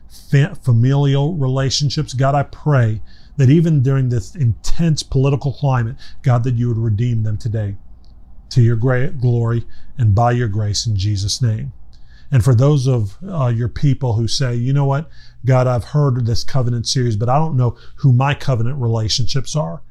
familial 0.63 1.33
relationships. 1.33 2.13
God, 2.13 2.35
I 2.35 2.43
pray 2.43 3.01
that 3.37 3.49
even 3.49 3.81
during 3.81 4.09
this 4.09 4.35
intense 4.35 5.03
political 5.03 5.53
climate, 5.53 5.95
God, 6.21 6.43
that 6.43 6.55
you 6.55 6.67
would 6.67 6.77
redeem 6.77 7.23
them 7.23 7.37
today 7.37 7.75
to 8.49 8.61
your 8.61 8.75
great 8.75 9.19
glory 9.19 9.65
and 9.97 10.15
by 10.15 10.31
your 10.31 10.47
grace 10.47 10.85
in 10.85 10.95
Jesus' 10.95 11.41
name. 11.41 11.73
And 12.31 12.43
for 12.43 12.55
those 12.55 12.87
of 12.87 13.17
uh, 13.27 13.47
your 13.47 13.69
people 13.69 14.13
who 14.13 14.27
say, 14.27 14.55
you 14.55 14.73
know 14.73 14.85
what, 14.85 15.09
God, 15.45 15.67
I've 15.67 15.83
heard 15.85 16.25
this 16.25 16.43
covenant 16.43 16.87
series, 16.87 17.15
but 17.15 17.29
I 17.29 17.37
don't 17.37 17.57
know 17.57 17.77
who 17.97 18.11
my 18.11 18.33
covenant 18.33 18.77
relationships 18.77 19.55
are. 19.55 19.81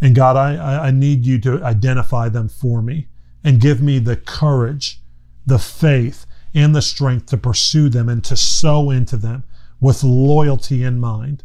And 0.00 0.14
God, 0.14 0.36
I, 0.36 0.88
I 0.88 0.90
need 0.90 1.26
you 1.26 1.38
to 1.40 1.62
identify 1.64 2.28
them 2.28 2.48
for 2.48 2.82
me 2.82 3.08
and 3.42 3.60
give 3.60 3.80
me 3.80 3.98
the 3.98 4.16
courage, 4.16 5.00
the 5.46 5.58
faith, 5.58 6.26
and 6.54 6.74
the 6.74 6.82
strength 6.82 7.26
to 7.26 7.36
pursue 7.36 7.88
them 7.88 8.08
and 8.08 8.22
to 8.24 8.36
sow 8.36 8.90
into 8.90 9.16
them 9.16 9.44
with 9.80 10.02
loyalty 10.02 10.82
in 10.82 10.98
mind. 10.98 11.44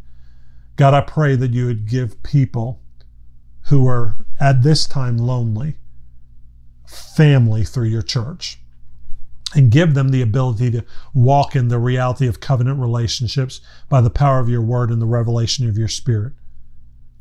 God, 0.75 0.93
I 0.93 1.01
pray 1.01 1.35
that 1.35 1.53
you 1.53 1.67
would 1.67 1.87
give 1.87 2.23
people 2.23 2.81
who 3.63 3.87
are 3.87 4.25
at 4.39 4.63
this 4.63 4.85
time 4.85 5.17
lonely 5.17 5.75
family 6.87 7.63
through 7.63 7.87
your 7.87 8.01
church 8.01 8.59
and 9.53 9.71
give 9.71 9.93
them 9.93 10.09
the 10.09 10.21
ability 10.21 10.71
to 10.71 10.85
walk 11.13 11.55
in 11.55 11.67
the 11.67 11.79
reality 11.79 12.27
of 12.27 12.39
covenant 12.39 12.79
relationships 12.79 13.61
by 13.89 14.01
the 14.01 14.09
power 14.09 14.39
of 14.39 14.49
your 14.49 14.61
word 14.61 14.89
and 14.89 15.01
the 15.01 15.05
revelation 15.05 15.67
of 15.67 15.77
your 15.77 15.87
spirit 15.87 16.33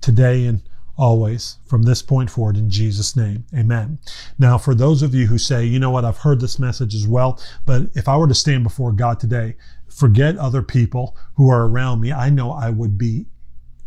today 0.01 0.47
and 0.47 0.63
always 1.01 1.57
from 1.65 1.83
this 1.83 2.03
point 2.03 2.31
forward 2.31 2.59
in 2.59 2.69
Jesus' 2.69 3.17
name. 3.17 3.45
Amen. 3.57 3.99
Now, 4.39 4.59
for 4.59 4.75
those 4.75 5.03
of 5.03 5.15
you 5.15 5.27
who 5.27 5.39
say, 5.39 5.65
you 5.65 5.79
know 5.79 5.91
what, 5.91 6.05
I've 6.05 6.19
heard 6.19 6.41
this 6.41 6.59
message 6.59 6.95
as 6.95 7.09
well, 7.09 7.41
but 7.65 7.85
if 7.95 8.07
I 8.07 8.17
were 8.19 8.29
to 8.29 8.35
stand 8.35 8.65
before 8.65 8.93
God 8.93 9.19
today, 9.19 9.57
forget 9.89 10.37
other 10.37 10.63
people 10.63 11.17
who 11.35 11.49
are 11.49 11.67
around 11.67 12.01
me, 12.01 12.13
I 12.13 12.29
know 12.29 12.53
I 12.53 12.69
would 12.69 12.99
be 12.99 13.27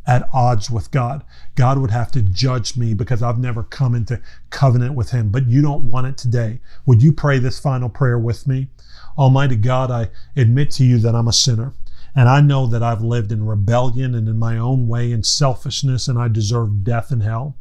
at 0.08 0.28
odds 0.34 0.70
with 0.72 0.90
God. 0.92 1.24
God 1.56 1.78
would 1.78 1.92
have 1.92 2.12
to 2.12 2.22
judge 2.22 2.76
me 2.76 2.94
because 2.94 3.22
I've 3.22 3.40
never 3.40 3.64
come 3.64 3.94
into 3.96 4.20
covenant 4.50 4.96
with 4.96 5.12
Him, 5.12 5.30
but 5.30 5.48
you 5.48 5.62
don't 5.62 5.90
want 5.90 6.08
it 6.08 6.18
today. 6.18 6.60
Would 6.88 7.04
you 7.04 7.14
pray 7.14 7.38
this 7.38 7.60
final 7.60 7.90
prayer 7.90 8.18
with 8.18 8.48
me? 8.48 8.70
Almighty 9.18 9.56
God, 9.56 9.92
I 9.92 10.10
admit 10.36 10.72
to 10.72 10.84
you 10.84 10.98
that 10.98 11.16
I'm 11.16 11.28
a 11.28 11.34
sinner. 11.34 11.74
And 12.16 12.30
I 12.30 12.42
know 12.42 12.68
that 12.68 12.84
I've 12.84 13.02
lived 13.02 13.32
in 13.32 13.46
rebellion 13.46 14.14
and 14.14 14.28
in 14.28 14.38
my 14.38 14.58
own 14.58 14.88
way 14.88 15.12
in 15.12 15.24
selfishness, 15.24 16.08
and 16.08 16.20
I 16.20 16.28
deserve 16.28 16.84
death 16.84 17.12
and 17.12 17.24
hell. 17.24 17.56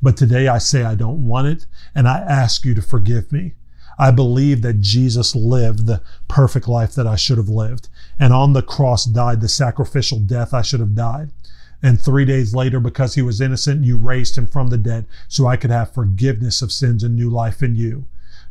But 0.00 0.16
today 0.16 0.48
I 0.48 0.58
say 0.58 0.82
I 0.82 0.94
don't 0.94 1.26
want 1.26 1.48
it, 1.48 1.66
and 1.94 2.08
I 2.08 2.18
ask 2.18 2.64
you 2.64 2.74
to 2.74 2.82
forgive 2.82 3.30
me. 3.30 3.54
I 3.98 4.10
believe 4.10 4.62
that 4.62 4.80
Jesus 4.80 5.34
lived 5.34 5.86
the 5.86 6.00
perfect 6.28 6.68
life 6.68 6.94
that 6.94 7.06
I 7.06 7.16
should 7.16 7.36
have 7.36 7.48
lived, 7.48 7.88
and 8.18 8.32
on 8.32 8.52
the 8.52 8.62
cross 8.62 9.04
died 9.04 9.40
the 9.40 9.48
sacrificial 9.48 10.20
death 10.20 10.54
I 10.54 10.62
should 10.62 10.80
have 10.80 10.94
died. 10.94 11.30
And 11.82 12.00
three 12.00 12.24
days 12.24 12.54
later, 12.54 12.80
because 12.80 13.14
he 13.14 13.22
was 13.22 13.40
innocent, 13.40 13.84
you 13.84 13.96
raised 13.96 14.38
him 14.38 14.46
from 14.46 14.68
the 14.68 14.78
dead 14.78 15.06
so 15.28 15.46
I 15.46 15.56
could 15.56 15.70
have 15.70 15.92
forgiveness 15.92 16.62
of 16.62 16.72
sins 16.72 17.02
and 17.02 17.14
new 17.14 17.28
life 17.28 17.62
in 17.62 17.74
you. 17.74 18.06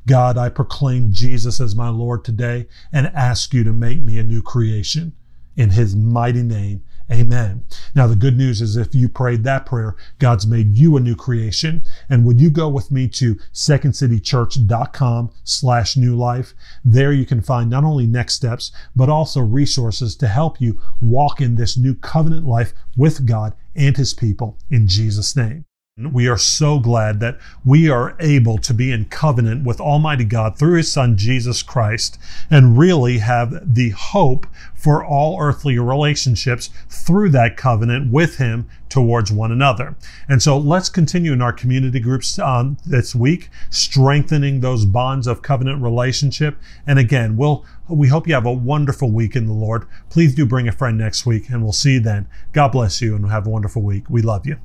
God, 0.06 0.38
I 0.38 0.50
proclaim 0.50 1.12
Jesus 1.12 1.60
as 1.60 1.76
my 1.76 1.90
Lord 1.90 2.24
today 2.24 2.68
and 2.94 3.08
ask 3.08 3.54
you 3.54 3.64
to 3.64 3.74
make 3.74 4.00
me 4.00 4.18
a 4.18 4.24
new 4.24 4.42
creation 4.42 5.14
in 5.58 5.72
his 5.72 5.96
mighty 5.96 6.44
name. 6.44 6.84
Amen. 7.10 7.64
Now, 7.96 8.06
the 8.08 8.18
good 8.18 8.38
news 8.38 8.62
is 8.62 8.76
if 8.76 8.94
you 8.94 9.08
prayed 9.08 9.46
that 9.46 9.66
prayer, 9.66 9.96
God's 10.20 10.46
made 10.46 10.76
you 10.76 10.98
a 10.98 11.00
new 11.00 11.16
creation. 11.16 11.84
And 12.10 12.26
would 12.26 12.40
you 12.40 12.50
go 12.50 12.68
with 12.68 12.92
me 12.92 13.08
to 13.10 13.36
secondcitychurch.com 13.54 15.32
slash 15.44 15.96
new 15.96 16.18
life? 16.18 16.54
There 16.84 17.14
you 17.14 17.26
can 17.26 17.42
find 17.42 17.70
not 17.70 17.86
only 17.86 18.08
next 18.08 18.34
steps, 18.34 18.74
but 18.94 19.10
also 19.10 19.40
resources 19.40 20.16
to 20.18 20.28
help 20.28 20.60
you 20.60 20.82
walk 21.00 21.40
in 21.40 21.56
this 21.56 21.78
new 21.78 21.96
covenant 21.96 22.46
life 22.46 22.74
with 22.98 23.26
God 23.26 23.54
and 23.74 23.96
his 23.96 24.14
people 24.14 24.58
in 24.70 24.88
Jesus' 24.88 25.36
name. 25.36 25.67
We 26.00 26.28
are 26.28 26.38
so 26.38 26.78
glad 26.78 27.20
that 27.22 27.40
we 27.66 27.90
are 27.90 28.16
able 28.20 28.60
to 28.60 28.72
be 28.72 28.92
in 28.92 29.06
covenant 29.06 29.66
with 29.66 29.82
Almighty 29.82 30.26
God 30.26 30.56
through 30.56 30.78
His 30.78 30.92
Son 30.92 31.18
Jesus 31.18 31.64
Christ 31.64 32.20
and 32.52 32.78
really 32.78 33.18
have 33.18 33.74
the 33.74 33.90
hope 33.90 34.46
for 34.76 35.04
all 35.04 35.42
earthly 35.42 35.80
relationships 35.80 36.70
through 36.88 37.30
that 37.32 37.58
covenant 37.58 38.12
with 38.12 38.38
Him 38.38 38.70
towards 38.90 39.32
one 39.32 39.52
another. 39.52 39.96
And 40.30 40.40
so 40.40 40.56
let's 40.56 40.88
continue 40.88 41.34
in 41.34 41.42
our 41.42 41.52
community 41.52 42.00
groups 42.00 42.38
um, 42.38 42.78
this 42.86 43.16
week, 43.16 43.50
strengthening 43.72 44.60
those 44.60 44.86
bonds 44.86 45.26
of 45.26 45.42
covenant 45.42 45.82
relationship. 45.82 46.60
And 46.86 47.00
again, 47.00 47.38
we'll 47.38 47.66
we 47.90 48.10
hope 48.10 48.28
you 48.28 48.36
have 48.36 48.46
a 48.46 48.54
wonderful 48.54 49.10
week 49.10 49.36
in 49.36 49.48
the 49.48 49.54
Lord. 49.54 49.88
Please 50.12 50.36
do 50.36 50.46
bring 50.46 50.68
a 50.68 50.72
friend 50.72 50.96
next 50.96 51.26
week, 51.26 51.50
and 51.50 51.64
we'll 51.64 51.72
see 51.72 51.94
you 51.94 52.02
then. 52.02 52.28
God 52.54 52.68
bless 52.68 53.02
you 53.02 53.16
and 53.16 53.28
have 53.32 53.48
a 53.48 53.50
wonderful 53.50 53.82
week. 53.82 54.08
We 54.12 54.22
love 54.22 54.46
you. 54.46 54.58